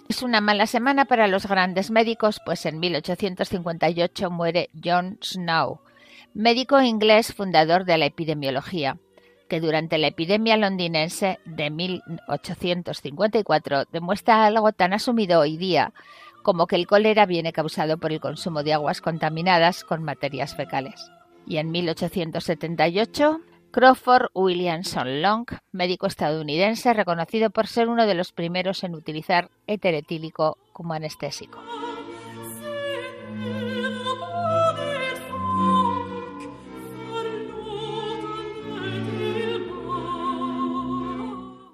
Es 0.07 0.21
una 0.21 0.39
mala 0.39 0.67
semana 0.67 1.05
para 1.05 1.27
los 1.27 1.47
grandes 1.47 1.89
médicos, 1.89 2.39
pues 2.45 2.67
en 2.67 2.79
1858 2.79 4.29
muere 4.29 4.69
John 4.83 5.17
Snow, 5.23 5.79
médico 6.35 6.79
inglés 6.79 7.33
fundador 7.33 7.85
de 7.85 7.97
la 7.97 8.05
epidemiología, 8.05 8.99
que 9.47 9.59
durante 9.59 9.97
la 9.97 10.07
epidemia 10.07 10.57
londinense 10.57 11.39
de 11.45 11.69
1854 11.69 13.85
demuestra 13.91 14.45
algo 14.45 14.71
tan 14.73 14.93
asumido 14.93 15.39
hoy 15.39 15.57
día 15.57 15.93
como 16.45 16.67
que 16.67 16.75
el 16.75 16.85
cólera 16.85 17.25
viene 17.25 17.51
causado 17.51 17.97
por 17.97 18.11
el 18.11 18.19
consumo 18.19 18.61
de 18.61 18.73
aguas 18.73 19.01
contaminadas 19.01 19.83
con 19.83 20.03
materias 20.03 20.55
fecales. 20.55 21.11
Y 21.47 21.57
en 21.57 21.71
1878, 21.71 23.41
Crawford 23.71 24.27
Williamson 24.35 25.23
Long, 25.23 25.47
médico 25.71 26.05
estadounidense 26.05 26.93
reconocido 26.93 27.49
por 27.49 27.65
ser 27.65 27.89
uno 27.89 28.05
de 28.05 28.13
los 28.13 28.31
primeros 28.31 28.83
en 28.83 28.93
utilizar 28.93 29.49
éter 29.65 29.95
etílico 29.95 30.59
como 30.71 30.93
anestésico. 30.93 31.57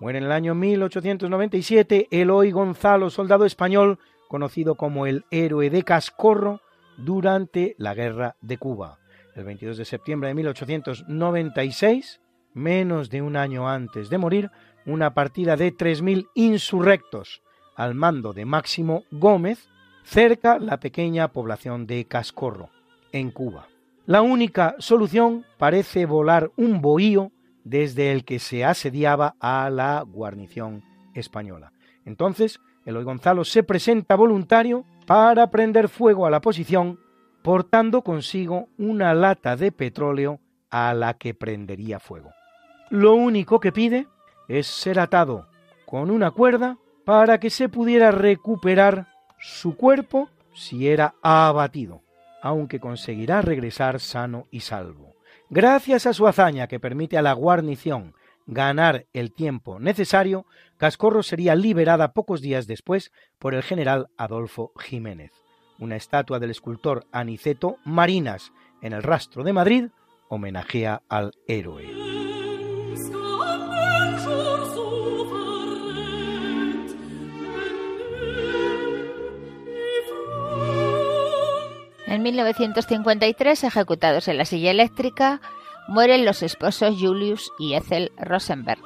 Muere 0.02 0.18
en 0.18 0.26
el 0.26 0.32
año 0.32 0.56
1897 0.56 2.08
Eloy 2.10 2.50
Gonzalo, 2.50 3.12
soldado 3.12 3.46
español 3.46 4.00
conocido 4.28 4.74
como 4.74 5.06
el 5.06 5.26
héroe 5.30 5.70
de 5.70 5.84
Cascorro 5.84 6.60
durante 6.98 7.76
la 7.78 7.94
Guerra 7.94 8.36
de 8.42 8.58
Cuba. 8.58 8.98
El 9.36 9.44
22 9.44 9.78
de 9.78 9.86
septiembre 9.86 10.30
de 10.30 10.34
1896, 10.34 12.20
menos 12.56 13.12
de 13.12 13.22
un 13.22 13.36
año 13.36 13.70
antes 13.70 14.10
de 14.10 14.18
morir, 14.18 14.50
una 14.88 15.14
partida 15.14 15.56
de 15.56 15.72
3.000 15.72 16.30
insurrectos 16.34 17.44
al 17.76 17.94
mando 17.94 18.34
de 18.34 18.46
Máximo 18.46 19.04
Gómez 19.12 19.70
cerca 20.04 20.58
la 20.58 20.80
pequeña 20.80 21.28
población 21.28 21.86
de 21.86 22.06
Cascorro, 22.06 22.72
en 23.12 23.30
Cuba. 23.30 23.68
La 24.08 24.24
única 24.24 24.74
solución 24.80 25.46
parece 25.60 26.08
volar 26.08 26.50
un 26.58 26.82
bohío 26.82 27.32
desde 27.64 28.12
el 28.12 28.26
que 28.26 28.40
se 28.40 28.66
asediaba 28.66 29.36
a 29.40 29.70
la 29.70 30.04
guarnición 30.06 30.84
española. 31.14 31.72
Entonces, 32.06 32.60
Eloy 32.86 33.04
Gonzalo 33.04 33.44
se 33.44 33.64
presenta 33.64 34.16
voluntario 34.16 34.86
para 35.06 35.52
prender 35.52 35.90
fuego 35.90 36.26
a 36.26 36.32
la 36.32 36.42
posición, 36.42 37.00
portando 37.44 38.02
consigo 38.02 38.70
una 38.78 39.14
lata 39.14 39.56
de 39.56 39.72
petróleo 39.72 40.40
a 40.70 40.94
la 40.94 41.16
que 41.16 41.34
prendería 41.34 42.00
fuego. 42.00 42.32
Lo 42.90 43.14
único 43.16 43.60
que 43.60 43.72
pide 43.72 44.08
es 44.48 44.68
ser 44.68 45.00
atado 45.00 45.48
con 45.86 46.10
una 46.10 46.32
cuerda 46.32 46.78
para 47.06 47.40
que 47.40 47.50
se 47.50 47.70
pudiera 47.70 48.12
recuperar 48.12 49.08
su 49.40 49.76
cuerpo 49.76 50.30
si 50.54 50.88
era 50.88 51.16
abatido, 51.22 52.02
aunque 52.42 52.80
conseguirá 52.80 53.42
regresar 53.42 54.00
sano 54.00 54.48
y 54.52 54.62
salvo. 54.62 55.11
Gracias 55.54 56.06
a 56.06 56.14
su 56.14 56.28
hazaña 56.28 56.68
que 56.68 56.80
permite 56.80 57.18
a 57.18 57.22
la 57.22 57.34
guarnición 57.34 58.16
ganar 58.48 59.08
el 59.12 59.34
tiempo 59.34 59.82
necesario, 59.82 60.46
Cascorro 60.78 61.24
sería 61.24 61.56
liberada 61.56 62.14
pocos 62.14 62.40
días 62.40 62.68
después 62.68 63.12
por 63.38 63.54
el 63.54 63.62
general 63.62 64.08
Adolfo 64.16 64.72
Jiménez. 64.80 65.34
Una 65.78 65.98
estatua 65.98 66.40
del 66.40 66.52
escultor 66.52 67.06
Aniceto 67.12 67.76
Marinas 67.84 68.54
en 68.82 68.94
el 68.94 69.04
rastro 69.04 69.44
de 69.44 69.52
Madrid 69.52 69.88
homenajea 70.30 71.02
al 71.10 71.34
héroe. 71.50 72.21
En 82.22 82.26
1953, 82.26 83.64
ejecutados 83.64 84.28
en 84.28 84.38
la 84.38 84.46
silla 84.46 84.70
eléctrica, 84.70 85.42
mueren 85.88 86.24
los 86.24 86.44
esposos 86.44 86.94
Julius 87.00 87.52
y 87.58 87.74
Ethel 87.74 88.12
Rosenberg, 88.16 88.80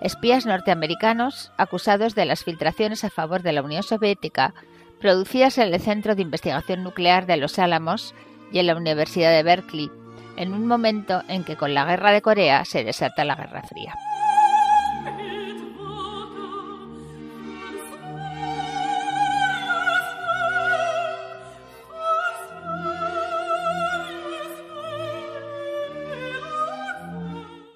espías 0.00 0.44
norteamericanos 0.44 1.52
acusados 1.56 2.16
de 2.16 2.24
las 2.24 2.42
filtraciones 2.42 3.04
a 3.04 3.10
favor 3.10 3.42
de 3.42 3.52
la 3.52 3.62
Unión 3.62 3.84
Soviética 3.84 4.54
producidas 5.00 5.58
en 5.58 5.72
el 5.72 5.80
Centro 5.80 6.16
de 6.16 6.22
Investigación 6.22 6.82
Nuclear 6.82 7.26
de 7.26 7.36
Los 7.36 7.60
Álamos 7.60 8.12
y 8.50 8.58
en 8.58 8.66
la 8.66 8.74
Universidad 8.74 9.30
de 9.30 9.44
Berkeley, 9.44 9.88
en 10.36 10.52
un 10.52 10.66
momento 10.66 11.22
en 11.28 11.44
que 11.44 11.54
con 11.54 11.74
la 11.74 11.84
Guerra 11.84 12.10
de 12.10 12.22
Corea 12.22 12.64
se 12.64 12.82
desata 12.82 13.24
la 13.24 13.36
Guerra 13.36 13.62
Fría. 13.62 13.94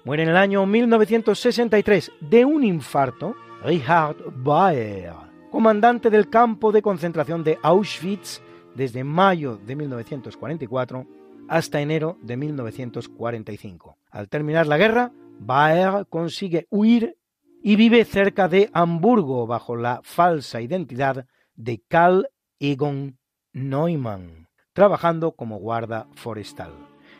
Muere 0.05 0.21
en 0.21 0.29
el 0.29 0.37
año 0.37 0.67
1963 0.67 2.11
de 2.19 2.45
un 2.45 2.63
infarto 2.63 3.35
Richard 3.63 4.17
Baer, 4.35 5.13
comandante 5.49 6.11
del 6.11 6.29
campo 6.29 6.71
de 6.71 6.83
concentración 6.83 7.43
de 7.43 7.57
Auschwitz 7.63 8.39
desde 8.75 9.03
mayo 9.03 9.57
de 9.57 9.75
1944 9.75 11.07
hasta 11.47 11.81
enero 11.81 12.19
de 12.21 12.37
1945. 12.37 13.97
Al 14.11 14.29
terminar 14.29 14.67
la 14.67 14.77
guerra, 14.77 15.11
Baer 15.39 16.05
consigue 16.07 16.67
huir 16.69 17.17
y 17.63 17.75
vive 17.75 18.05
cerca 18.05 18.47
de 18.47 18.69
Hamburgo 18.73 19.47
bajo 19.47 19.75
la 19.75 20.01
falsa 20.03 20.61
identidad 20.61 21.25
de 21.55 21.81
Karl 21.87 22.27
Egon 22.59 23.17
Neumann, 23.53 24.49
trabajando 24.71 25.31
como 25.31 25.57
guarda 25.57 26.05
forestal. 26.13 26.73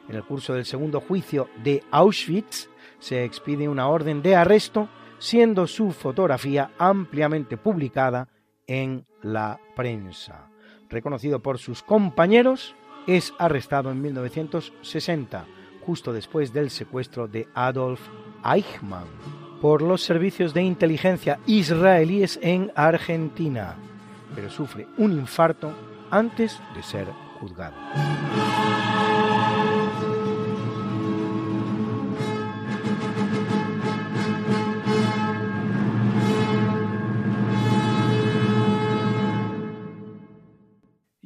En 0.08 0.16
el 0.16 0.24
curso 0.24 0.54
del 0.54 0.66
segundo 0.66 1.02
juicio 1.02 1.50
de 1.64 1.82
Auschwitz 1.90 2.70
se 3.06 3.24
expide 3.24 3.70
una 3.70 3.88
orden 3.88 4.24
de 4.24 4.36
arresto, 4.36 4.90
siendo 5.20 5.68
su 5.68 5.92
fotografía 5.92 6.72
ampliamente 6.80 7.56
publicada 7.56 8.30
en 8.66 9.06
la 9.22 9.60
prensa. 9.76 10.50
Reconocido 10.90 11.40
por 11.40 11.60
sus 11.60 11.84
compañeros, 11.84 12.76
es 13.06 13.32
arrestado 13.38 13.92
en 13.92 14.02
1960, 14.02 15.46
justo 15.86 16.14
después 16.14 16.52
del 16.52 16.72
secuestro 16.72 17.28
de 17.28 17.48
Adolf 17.54 18.02
Eichmann, 18.44 19.06
por 19.62 19.84
los 19.84 20.02
servicios 20.02 20.56
de 20.56 20.64
inteligencia 20.64 21.40
israelíes 21.46 22.40
en 22.42 22.72
Argentina, 22.76 23.76
pero 24.34 24.50
sufre 24.50 24.88
un 24.98 25.12
infarto 25.12 25.72
antes 26.10 26.60
de 26.74 26.82
ser 26.82 27.08
juzgado. 27.40 27.76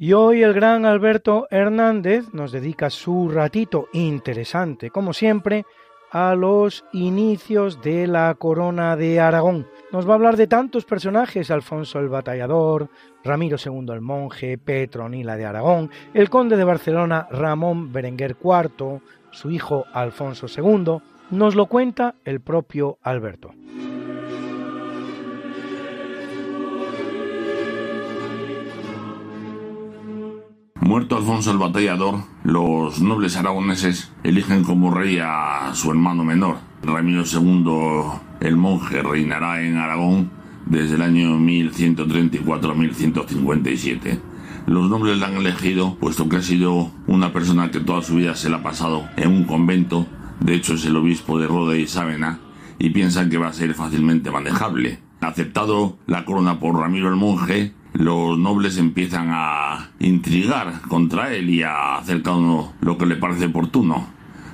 Y 0.02 0.14
hoy 0.14 0.42
el 0.42 0.54
gran 0.54 0.86
Alberto 0.86 1.46
Hernández 1.50 2.32
nos 2.32 2.52
dedica 2.52 2.88
su 2.88 3.28
ratito 3.28 3.88
interesante, 3.92 4.88
como 4.88 5.12
siempre, 5.12 5.66
a 6.10 6.34
los 6.34 6.86
inicios 6.94 7.82
de 7.82 8.06
la 8.06 8.34
corona 8.36 8.96
de 8.96 9.20
Aragón. 9.20 9.66
Nos 9.92 10.08
va 10.08 10.12
a 10.12 10.14
hablar 10.14 10.38
de 10.38 10.46
tantos 10.46 10.86
personajes, 10.86 11.50
Alfonso 11.50 11.98
el 11.98 12.08
Batallador, 12.08 12.88
Ramiro 13.22 13.58
II 13.62 13.92
el 13.92 14.00
Monje, 14.00 14.56
Petronila 14.56 15.36
de 15.36 15.44
Aragón, 15.44 15.90
el 16.14 16.30
conde 16.30 16.56
de 16.56 16.64
Barcelona 16.64 17.28
Ramón 17.30 17.92
Berenguer 17.92 18.38
IV, 18.42 19.02
su 19.32 19.50
hijo 19.50 19.84
Alfonso 19.92 20.46
II, 20.46 20.96
nos 21.30 21.54
lo 21.54 21.66
cuenta 21.66 22.14
el 22.24 22.40
propio 22.40 22.96
Alberto. 23.02 23.50
Muerto 30.80 31.18
Alfonso 31.18 31.50
el 31.50 31.58
Batallador, 31.58 32.24
los 32.42 33.02
nobles 33.02 33.36
aragoneses 33.36 34.12
eligen 34.24 34.64
como 34.64 34.90
rey 34.90 35.18
a 35.22 35.72
su 35.74 35.90
hermano 35.90 36.24
menor. 36.24 36.56
Ramiro 36.82 37.22
II 37.22 38.18
el 38.40 38.56
monje 38.56 39.02
reinará 39.02 39.62
en 39.62 39.76
Aragón 39.76 40.30
desde 40.64 40.94
el 40.94 41.02
año 41.02 41.38
1134 41.38 42.74
1157. 42.74 44.20
Los 44.66 44.88
nobles 44.88 45.18
la 45.18 45.26
han 45.26 45.36
elegido 45.36 45.96
puesto 45.96 46.30
que 46.30 46.36
ha 46.36 46.42
sido 46.42 46.90
una 47.06 47.30
persona 47.30 47.70
que 47.70 47.80
toda 47.80 48.02
su 48.02 48.14
vida 48.14 48.34
se 48.34 48.48
la 48.48 48.56
ha 48.56 48.62
pasado 48.62 49.06
en 49.18 49.28
un 49.28 49.44
convento, 49.44 50.06
de 50.40 50.54
hecho 50.54 50.74
es 50.74 50.86
el 50.86 50.96
obispo 50.96 51.38
de 51.38 51.46
Rode 51.46 51.78
y 51.78 51.86
Sávena, 51.86 52.40
y 52.78 52.88
piensan 52.90 53.28
que 53.28 53.36
va 53.36 53.48
a 53.48 53.52
ser 53.52 53.74
fácilmente 53.74 54.30
manejable. 54.30 54.98
Aceptado 55.20 55.98
la 56.06 56.24
corona 56.24 56.58
por 56.58 56.74
Ramiro 56.74 57.10
el 57.10 57.16
monje, 57.16 57.74
los 57.92 58.38
nobles 58.38 58.78
empiezan 58.78 59.28
a 59.30 59.90
intrigar 59.98 60.82
contra 60.88 61.34
él 61.34 61.50
y 61.50 61.62
a 61.62 61.96
hacer 61.96 62.22
cada 62.22 62.38
lo 62.80 62.98
que 62.98 63.06
le 63.06 63.16
parece 63.16 63.46
oportuno. 63.46 64.06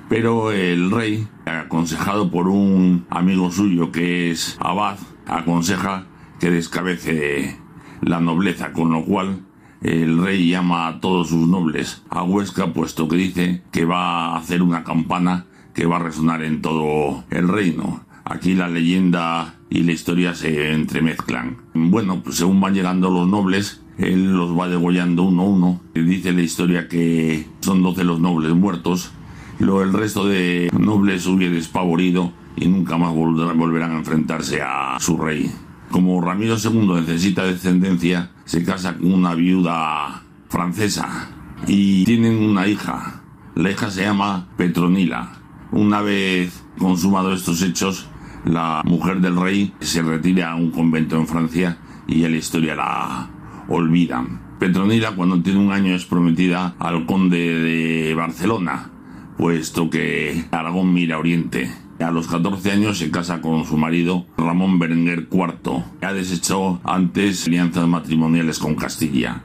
Pero 0.09 0.53
el 0.53 0.91
rey, 0.91 1.27
aconsejado 1.45 2.31
por 2.31 2.49
un 2.49 3.07
amigo 3.11 3.51
suyo 3.51 3.91
que 3.91 4.31
es 4.31 4.57
Abad, 4.61 4.99
aconseja 5.27 6.07
que 6.39 6.51
descabece 6.51 7.59
la 8.03 8.21
nobleza, 8.21 8.73
con 8.73 8.93
lo 8.93 9.05
cual 9.05 9.45
el 9.83 10.23
rey 10.23 10.49
llama 10.49 10.87
a 10.87 11.01
todos 11.01 11.29
sus 11.29 11.47
nobles 11.47 12.03
a 12.09 12.23
Huesca, 12.23 12.73
puesto 12.73 13.09
que 13.09 13.17
dice 13.17 13.63
que 13.73 13.85
va 13.85 14.27
a 14.27 14.39
hacer 14.39 14.63
una 14.63 14.85
campana 14.85 15.47
que 15.75 15.87
va 15.87 15.97
a 15.97 16.01
resonar 16.01 16.43
en 16.43 16.63
todo 16.63 17.25
el 17.31 17.49
reino. 17.49 18.06
Aquí 18.29 18.55
la 18.55 18.69
leyenda 18.69 19.55
y 19.71 19.85
la 19.85 19.93
historia 19.93 20.35
se 20.35 20.73
entremezclan. 20.73 21.59
Bueno, 21.75 22.25
pues 22.25 22.39
según 22.39 22.61
van 22.61 22.75
llegando 22.75 23.09
los 23.09 23.29
nobles, 23.29 23.83
él 23.99 24.33
los 24.33 24.59
va 24.59 24.69
degollando 24.69 25.23
uno 25.23 25.43
a 25.43 25.45
uno. 25.45 25.81
Dice 25.95 26.33
la 26.33 26.43
historia 26.43 26.89
que 26.89 27.47
son 27.61 27.85
12 27.85 28.03
los 28.03 28.19
nobles 28.19 28.53
muertos. 28.53 29.13
Luego 29.61 29.83
el 29.85 29.93
resto 29.93 30.27
de 30.27 30.69
nobles 30.77 31.25
hubiera 31.27 31.55
despavorido 31.55 32.33
y 32.57 32.67
nunca 32.67 32.99
más 32.99 33.15
volverán 33.15 33.93
a 33.93 33.99
enfrentarse 33.99 34.61
a 34.61 34.97
su 34.99 35.17
rey. 35.17 35.49
Como 35.93 36.21
Ramiro 36.21 36.57
II 36.63 37.01
necesita 37.01 37.45
descendencia, 37.45 38.33
se 38.45 38.65
casa 38.65 38.97
con 38.97 39.13
una 39.13 39.35
viuda 39.35 40.25
francesa 40.49 41.31
y 41.69 42.05
tienen 42.05 42.39
una 42.39 42.67
hija. 42.67 43.23
La 43.55 43.71
hija 43.71 43.89
se 43.89 44.03
llama 44.03 44.49
Petronila. 44.57 45.33
Una 45.71 46.03
vez 46.03 46.65
consumados 46.77 47.39
estos 47.39 47.63
hechos, 47.63 48.09
la 48.47 48.83
mujer 48.85 49.21
del 49.21 49.37
rey 49.37 49.73
se 49.81 50.03
retira 50.03 50.53
a 50.53 50.55
un 50.55 50.71
convento 50.71 51.17
en 51.17 51.27
Francia 51.27 51.79
y 52.07 52.21
ya 52.21 52.29
la 52.29 52.37
historia 52.37 52.77
la 52.77 53.29
olvidan. 53.69 54.41
Petronila 54.59 55.13
cuando 55.17 55.43
tiene 55.43 55.59
un 55.59 55.73
año 55.73 55.95
es 55.95 56.07
prometida 56.07 56.77
al 56.79 57.05
conde 57.07 57.37
de 57.37 58.15
Barcelona, 58.15 58.91
puesto 59.37 59.91
que 59.91 60.45
Aragón 60.53 60.95
mira 60.95 61.19
oriente. 61.19 61.71
A 61.99 62.11
los 62.11 62.29
14 62.29 62.73
años 62.73 62.99
se 62.99 63.11
casa 63.11 63.41
con 63.41 63.65
su 63.65 63.77
marido 63.77 64.27
Ramón 64.37 64.79
Berenguer 64.79 65.29
IV. 65.31 65.83
Ha 66.03 66.13
deshecho 66.13 66.81
antes 66.85 67.47
alianzas 67.47 67.89
matrimoniales 67.89 68.59
con 68.59 68.77
Castilla. 68.77 69.43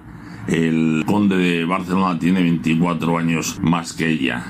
El 0.47 1.03
conde 1.07 1.37
de 1.37 1.65
Barcelona 1.65 2.19
tiene 2.19 2.43
24 2.43 3.17
años 3.17 3.59
más 3.61 3.93
que 3.93 4.09
ella. 4.09 4.45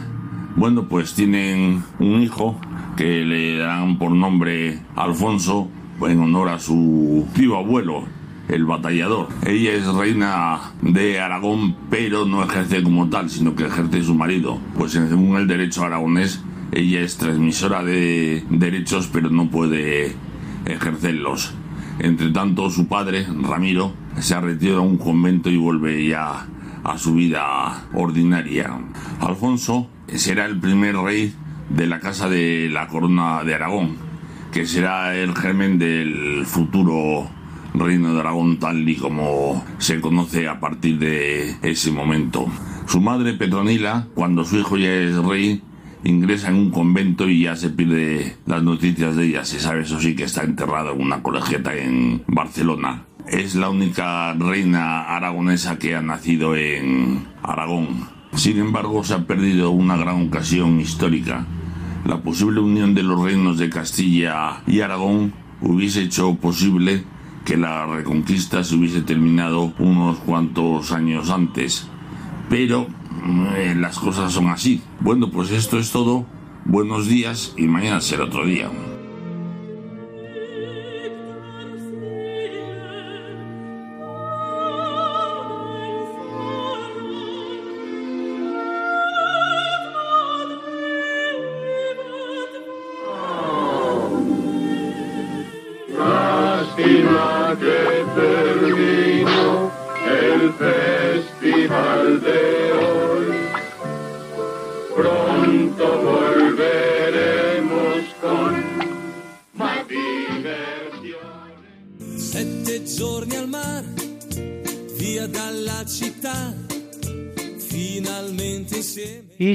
Bueno, 0.55 0.87
pues 0.87 1.13
tienen 1.13 1.83
un 1.99 2.21
hijo 2.21 2.59
que 2.95 3.25
le 3.25 3.57
dan 3.57 3.97
por 3.97 4.11
nombre 4.11 4.79
Alfonso 4.95 5.69
en 6.01 6.19
honor 6.19 6.49
a 6.49 6.59
su 6.59 7.27
tío 7.33 7.57
abuelo, 7.57 8.05
el 8.49 8.65
batallador. 8.65 9.29
Ella 9.45 9.73
es 9.73 9.85
reina 9.87 10.59
de 10.81 11.19
Aragón, 11.19 11.75
pero 11.89 12.25
no 12.25 12.43
ejerce 12.43 12.83
como 12.83 13.09
tal, 13.09 13.29
sino 13.29 13.55
que 13.55 13.65
ejerce 13.65 14.03
su 14.03 14.15
marido. 14.15 14.59
Pues 14.77 14.93
según 14.93 15.37
el 15.37 15.47
derecho 15.47 15.83
aragonés, 15.83 16.43
ella 16.71 17.01
es 17.01 17.17
transmisora 17.17 17.83
de 17.83 18.43
derechos, 18.49 19.09
pero 19.11 19.29
no 19.29 19.49
puede 19.49 20.15
ejercerlos. 20.65 21.53
Entre 21.99 22.31
tanto, 22.31 22.69
su 22.69 22.87
padre, 22.87 23.25
Ramiro, 23.41 23.93
se 24.19 24.33
ha 24.33 24.41
retirado 24.41 24.79
a 24.79 24.83
un 24.85 24.97
convento 24.97 25.49
y 25.49 25.57
vuelve 25.57 26.07
ya 26.07 26.47
a 26.83 26.97
su 26.97 27.13
vida 27.13 27.85
ordinaria. 27.93 28.79
Alfonso 29.19 29.87
será 30.07 30.45
el 30.45 30.59
primer 30.59 30.95
rey 30.97 31.33
de 31.75 31.87
la 31.87 31.99
Casa 31.99 32.29
de 32.29 32.69
la 32.69 32.87
Corona 32.87 33.43
de 33.43 33.55
Aragón, 33.55 33.95
que 34.51 34.65
será 34.65 35.15
el 35.15 35.35
germen 35.35 35.79
del 35.79 36.45
futuro 36.45 37.29
reino 37.73 38.13
de 38.13 38.19
Aragón 38.19 38.59
tal 38.59 38.87
y 38.87 38.95
como 38.95 39.63
se 39.77 40.01
conoce 40.01 40.47
a 40.47 40.59
partir 40.59 40.99
de 40.99 41.55
ese 41.61 41.91
momento. 41.91 42.47
Su 42.87 42.99
madre 42.99 43.33
Petronila, 43.33 44.07
cuando 44.13 44.43
su 44.43 44.57
hijo 44.57 44.77
ya 44.77 44.91
es 44.91 45.15
rey, 45.15 45.61
ingresa 46.03 46.49
en 46.49 46.55
un 46.55 46.71
convento 46.71 47.29
y 47.29 47.43
ya 47.43 47.55
se 47.55 47.69
pide 47.69 48.35
las 48.45 48.63
noticias 48.63 49.15
de 49.15 49.27
ella. 49.27 49.45
Se 49.45 49.59
sabe, 49.59 49.81
eso 49.81 49.99
sí, 49.99 50.15
que 50.15 50.23
está 50.23 50.43
enterrada 50.43 50.91
en 50.91 51.01
una 51.01 51.23
colegiata 51.23 51.73
en 51.75 52.23
Barcelona. 52.27 53.05
Es 53.27 53.55
la 53.55 53.69
única 53.69 54.33
reina 54.33 55.03
aragonesa 55.03 55.79
que 55.79 55.95
ha 55.95 56.01
nacido 56.01 56.55
en 56.55 57.27
Aragón. 57.43 58.09
Sin 58.35 58.59
embargo, 58.59 59.03
se 59.03 59.13
ha 59.13 59.25
perdido 59.25 59.71
una 59.71 59.95
gran 59.95 60.27
ocasión 60.27 60.79
histórica 60.79 61.45
la 62.05 62.21
posible 62.21 62.59
unión 62.59 62.93
de 62.93 63.03
los 63.03 63.21
reinos 63.21 63.57
de 63.57 63.69
Castilla 63.69 64.61
y 64.67 64.81
Aragón 64.81 65.33
hubiese 65.61 66.03
hecho 66.03 66.35
posible 66.35 67.03
que 67.45 67.57
la 67.57 67.85
reconquista 67.85 68.63
se 68.63 68.75
hubiese 68.75 69.01
terminado 69.01 69.73
unos 69.79 70.17
cuantos 70.19 70.91
años 70.91 71.29
antes. 71.29 71.87
Pero 72.49 72.87
eh, 73.55 73.75
las 73.77 73.97
cosas 73.97 74.33
son 74.33 74.49
así. 74.49 74.81
Bueno, 74.99 75.29
pues 75.31 75.51
esto 75.51 75.79
es 75.79 75.91
todo. 75.91 76.25
Buenos 76.65 77.07
días 77.07 77.53
y 77.57 77.63
mañana 77.63 78.01
será 78.01 78.25
otro 78.25 78.45
día. 78.45 78.69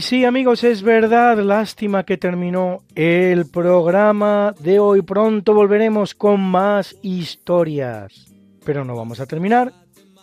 Sí, 0.07 0.25
amigos, 0.25 0.63
es 0.63 0.83
verdad, 0.83 1.37
lástima 1.39 2.05
que 2.05 2.17
terminó 2.17 2.85
el 2.95 3.51
programa 3.51 4.55
de 4.61 4.79
hoy. 4.79 5.03
Pronto 5.03 5.53
volveremos 5.53 6.15
con 6.15 6.41
más 6.41 6.95
historias. 7.03 8.33
Pero 8.65 8.85
no 8.85 8.95
vamos 8.95 9.19
a 9.19 9.27
terminar, 9.27 9.73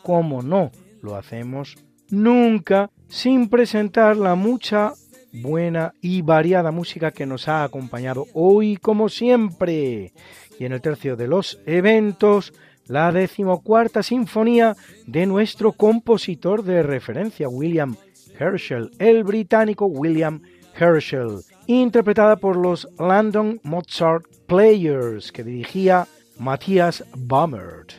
como 0.01 0.41
no, 0.41 0.71
lo 1.01 1.17
hacemos 1.17 1.75
nunca, 2.09 2.91
sin 3.09 3.49
presentar 3.49 4.15
la 4.15 4.35
mucha 4.35 4.93
buena 5.33 5.93
y 5.99 6.21
variada 6.21 6.71
música 6.71 7.11
que 7.11 7.25
nos 7.25 7.49
ha 7.49 7.65
acompañado 7.65 8.27
hoy, 8.33 8.77
como 8.77 9.09
siempre. 9.09 10.13
Y 10.59 10.63
en 10.63 10.71
el 10.71 10.81
tercio 10.81 11.17
de 11.17 11.27
los 11.27 11.59
eventos, 11.65 12.53
la 12.85 13.11
decimocuarta 13.11 14.01
sinfonía 14.01 14.77
de 15.07 15.25
nuestro 15.25 15.73
compositor 15.73 16.63
de 16.63 16.83
referencia, 16.83 17.49
William 17.49 17.97
Herschel, 18.37 18.91
el 18.99 19.23
británico 19.23 19.85
William 19.85 20.41
Herschel, 20.77 21.39
interpretada 21.67 22.35
por 22.35 22.55
los 22.55 22.87
London 22.99 23.59
Mozart 23.63 24.25
Players, 24.47 25.31
que 25.31 25.43
dirigía 25.43 26.07
Matthias 26.39 27.03
Bammert. 27.15 27.93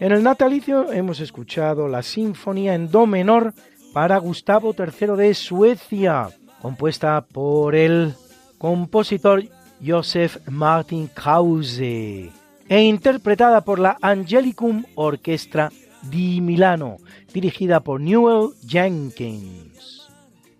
En 0.00 0.12
el 0.12 0.22
natalicio 0.22 0.92
hemos 0.92 1.20
escuchado 1.20 1.88
la 1.88 2.02
sinfonía 2.02 2.74
en 2.74 2.90
do 2.90 3.06
menor 3.06 3.54
para 3.92 4.18
Gustavo 4.18 4.74
III 4.76 5.16
de 5.16 5.34
Suecia, 5.34 6.28
compuesta 6.60 7.24
por 7.32 7.74
el 7.74 8.14
compositor 8.58 9.44
Joseph 9.84 10.38
Martin 10.48 11.08
Krause 11.08 12.30
e 12.68 12.80
interpretada 12.82 13.60
por 13.62 13.78
la 13.78 13.96
Angelicum 14.00 14.84
Orchestra 14.94 15.70
di 16.02 16.40
Milano, 16.40 16.98
dirigida 17.32 17.80
por 17.80 18.00
Newell 18.00 18.50
Jenkins. 18.66 20.08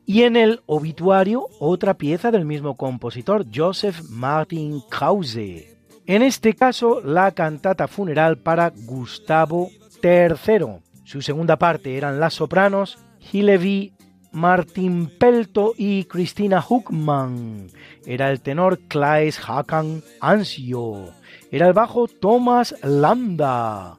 Y 0.04 0.22
en 0.22 0.36
el 0.36 0.60
obituario, 0.66 1.46
otra 1.60 1.94
pieza 1.94 2.30
del 2.30 2.44
mismo 2.44 2.76
compositor, 2.76 3.46
Joseph 3.54 4.02
Martin 4.10 4.82
Krause. 4.90 5.76
En 6.06 6.22
este 6.22 6.54
caso, 6.54 7.00
la 7.00 7.30
cantata 7.30 7.86
funeral 7.86 8.38
para 8.38 8.72
Gustavo 8.74 9.70
III. 10.02 10.80
Su 11.04 11.22
segunda 11.22 11.56
parte 11.56 11.96
eran 11.96 12.18
las 12.18 12.34
sopranos 12.34 12.98
Hillevi 13.32 13.92
Martin 14.32 15.10
Pelto 15.18 15.74
y 15.76 16.04
Cristina 16.04 16.64
Huckman. 16.66 17.68
Era 18.06 18.30
el 18.30 18.40
tenor 18.40 18.80
Claes 18.88 19.38
Hakan 19.46 20.02
Ansio. 20.20 21.10
Era 21.50 21.68
el 21.68 21.74
bajo 21.74 22.08
Thomas 22.08 22.74
Landa. 22.82 23.98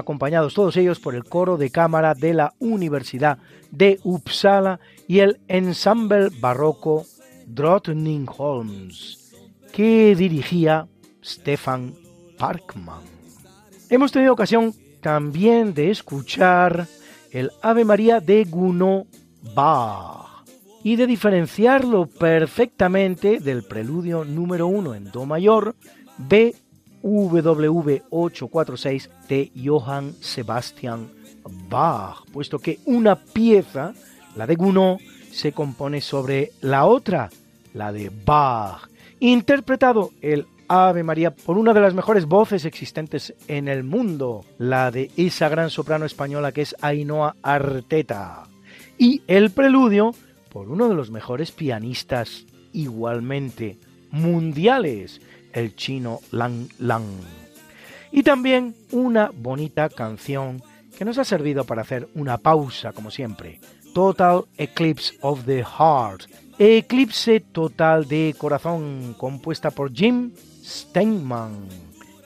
Acompañados 0.00 0.54
todos 0.54 0.76
ellos 0.76 0.98
por 0.98 1.14
el 1.14 1.24
coro 1.24 1.56
de 1.56 1.70
cámara 1.70 2.14
de 2.14 2.34
la 2.34 2.54
Universidad 2.58 3.38
de 3.70 4.00
Uppsala 4.02 4.80
y 5.06 5.20
el 5.20 5.40
ensemble 5.46 6.28
barroco 6.40 7.04
Drottningholms, 7.46 9.32
que 9.72 10.16
dirigía 10.16 10.88
Stefan 11.22 11.94
Parkman. 12.38 13.02
Hemos 13.90 14.10
tenido 14.10 14.32
ocasión 14.32 14.74
también 15.00 15.74
de 15.74 15.90
escuchar 15.90 16.86
el 17.30 17.50
Ave 17.62 17.84
María 17.84 18.20
de 18.20 18.44
Gounod 18.44 19.04
Bach 19.54 20.44
y 20.82 20.96
de 20.96 21.06
diferenciarlo 21.06 22.06
perfectamente 22.06 23.38
del 23.38 23.64
preludio 23.64 24.24
número 24.24 24.66
1 24.66 24.94
en 24.94 25.10
Do 25.10 25.26
mayor 25.26 25.74
BWV 26.18 26.69
846 27.02 29.10
de 29.28 29.50
Johann 29.64 30.14
Sebastian 30.20 31.08
Bach, 31.68 32.24
puesto 32.32 32.58
que 32.58 32.78
una 32.84 33.16
pieza, 33.16 33.94
la 34.36 34.46
de 34.46 34.56
Gounod, 34.56 34.98
se 35.32 35.52
compone 35.52 36.00
sobre 36.00 36.52
la 36.60 36.86
otra, 36.86 37.30
la 37.74 37.92
de 37.92 38.10
Bach, 38.24 38.88
interpretado 39.20 40.10
el 40.20 40.46
Ave 40.68 41.02
María 41.02 41.34
por 41.34 41.58
una 41.58 41.72
de 41.72 41.80
las 41.80 41.94
mejores 41.94 42.26
voces 42.26 42.64
existentes 42.64 43.34
en 43.48 43.66
el 43.66 43.82
mundo, 43.82 44.44
la 44.58 44.90
de 44.90 45.10
esa 45.16 45.48
gran 45.48 45.68
soprano 45.68 46.04
española 46.04 46.52
que 46.52 46.62
es 46.62 46.76
Ainhoa 46.80 47.34
Arteta. 47.42 48.44
Y 48.96 49.22
el 49.26 49.50
preludio 49.50 50.14
por 50.50 50.68
uno 50.68 50.88
de 50.88 50.94
los 50.94 51.10
mejores 51.10 51.50
pianistas 51.50 52.44
igualmente 52.72 53.78
mundiales, 54.10 55.20
el 55.52 55.74
chino 55.76 56.20
Lang 56.30 56.68
Lang. 56.78 57.04
Y 58.12 58.22
también 58.22 58.74
una 58.92 59.30
bonita 59.34 59.88
canción 59.88 60.62
que 60.96 61.04
nos 61.04 61.18
ha 61.18 61.24
servido 61.24 61.64
para 61.64 61.82
hacer 61.82 62.08
una 62.14 62.38
pausa, 62.38 62.92
como 62.92 63.10
siempre. 63.10 63.60
Total 63.94 64.44
Eclipse 64.56 65.14
of 65.22 65.44
the 65.44 65.64
Heart. 65.64 66.22
Eclipse 66.58 67.40
total 67.40 68.06
de 68.06 68.34
corazón, 68.36 69.14
compuesta 69.16 69.70
por 69.70 69.92
Jim 69.92 70.32
Steinman 70.62 71.66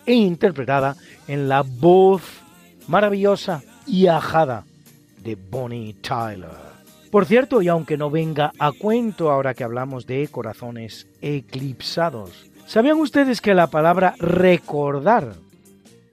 e 0.07 0.15
interpretada 0.15 0.97
en 1.29 1.49
la 1.49 1.63
voz 1.63 2.23
maravillosa 2.89 3.63
y 3.87 4.07
ajada 4.07 4.65
de 5.23 5.37
Bonnie 5.37 5.95
Tyler. 5.95 6.75
Por 7.11 7.27
cierto, 7.27 7.63
y 7.63 7.69
aunque 7.69 7.97
no 7.97 8.11
venga 8.11 8.53
a 8.59 8.73
cuento 8.73 9.31
ahora 9.31 9.55
que 9.55 9.63
hablamos 9.63 10.07
de 10.07 10.27
corazones 10.29 11.07
eclipsados, 11.23 12.51
¿sabían 12.67 12.99
ustedes 12.99 13.41
que 13.41 13.55
la 13.55 13.69
palabra 13.69 14.15
recordar 14.19 15.35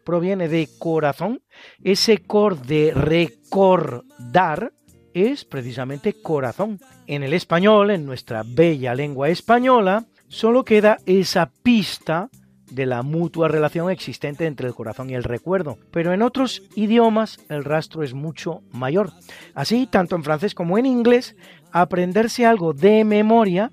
proviene 0.04 0.48
de 0.48 0.70
corazón? 0.80 1.42
Ese 1.84 2.20
cor 2.20 2.62
de 2.62 2.94
recordar 2.94 4.74
es 5.14 5.46
precisamente 5.46 6.14
corazón. 6.22 6.80
En 7.08 7.24
el 7.24 7.34
español, 7.34 7.92
en 7.92 8.06
nuestra 8.06 8.44
bella 8.46 8.96
lengua 8.96 9.30
española, 9.30 10.06
solo 10.28 10.64
queda 10.64 10.98
esa 11.06 11.52
pista 11.64 12.30
de 12.72 12.86
la 12.86 13.04
mutua 13.04 13.50
relación 13.50 13.92
existente 13.92 14.46
entre 14.46 14.68
el 14.68 14.74
corazón 14.74 15.10
y 15.10 15.14
el 15.14 15.24
recuerdo, 15.24 15.78
pero 15.92 16.14
en 16.14 16.22
otros 16.22 16.64
idiomas 16.76 17.40
el 17.50 17.66
rastro 17.66 18.02
es 18.02 18.14
mucho 18.14 18.62
mayor. 18.72 19.12
Así, 19.54 19.88
tanto 19.88 20.16
en 20.16 20.24
francés 20.24 20.56
como 20.56 20.78
en 20.78 20.86
inglés, 20.86 21.36
aprenderse 21.72 22.46
algo 22.46 22.74
de 22.74 23.04
memoria 23.04 23.72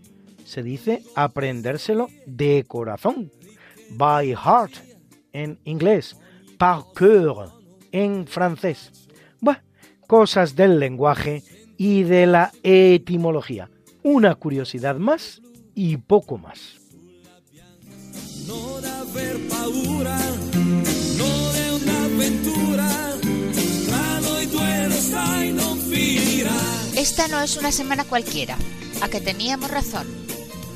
se 0.49 0.63
dice 0.63 1.03
aprendérselo 1.15 2.09
de 2.27 2.65
corazón. 2.67 3.31
By 3.91 4.35
heart 4.35 4.73
en 5.33 5.59
inglés, 5.65 6.17
par 6.59 6.85
cœur 6.95 7.53
en 7.93 8.27
francés. 8.27 8.91
Bueno, 9.41 9.61
cosas 10.07 10.57
del 10.57 10.79
lenguaje 10.81 11.43
y 11.77 12.03
de 12.03 12.27
la 12.27 12.51
etimología. 12.63 13.71
Una 14.03 14.35
curiosidad 14.35 14.97
más 14.97 15.41
y 15.75 15.97
poco 15.99 16.39
más. 16.39 16.81
Paura. 19.49 20.19
Esta 26.99 27.29
no 27.29 27.41
es 27.41 27.57
una 27.57 27.71
semana 27.71 28.03
cualquiera, 28.03 28.57
a 29.01 29.09
que 29.09 29.21
teníamos 29.21 29.71
razón, 29.71 30.07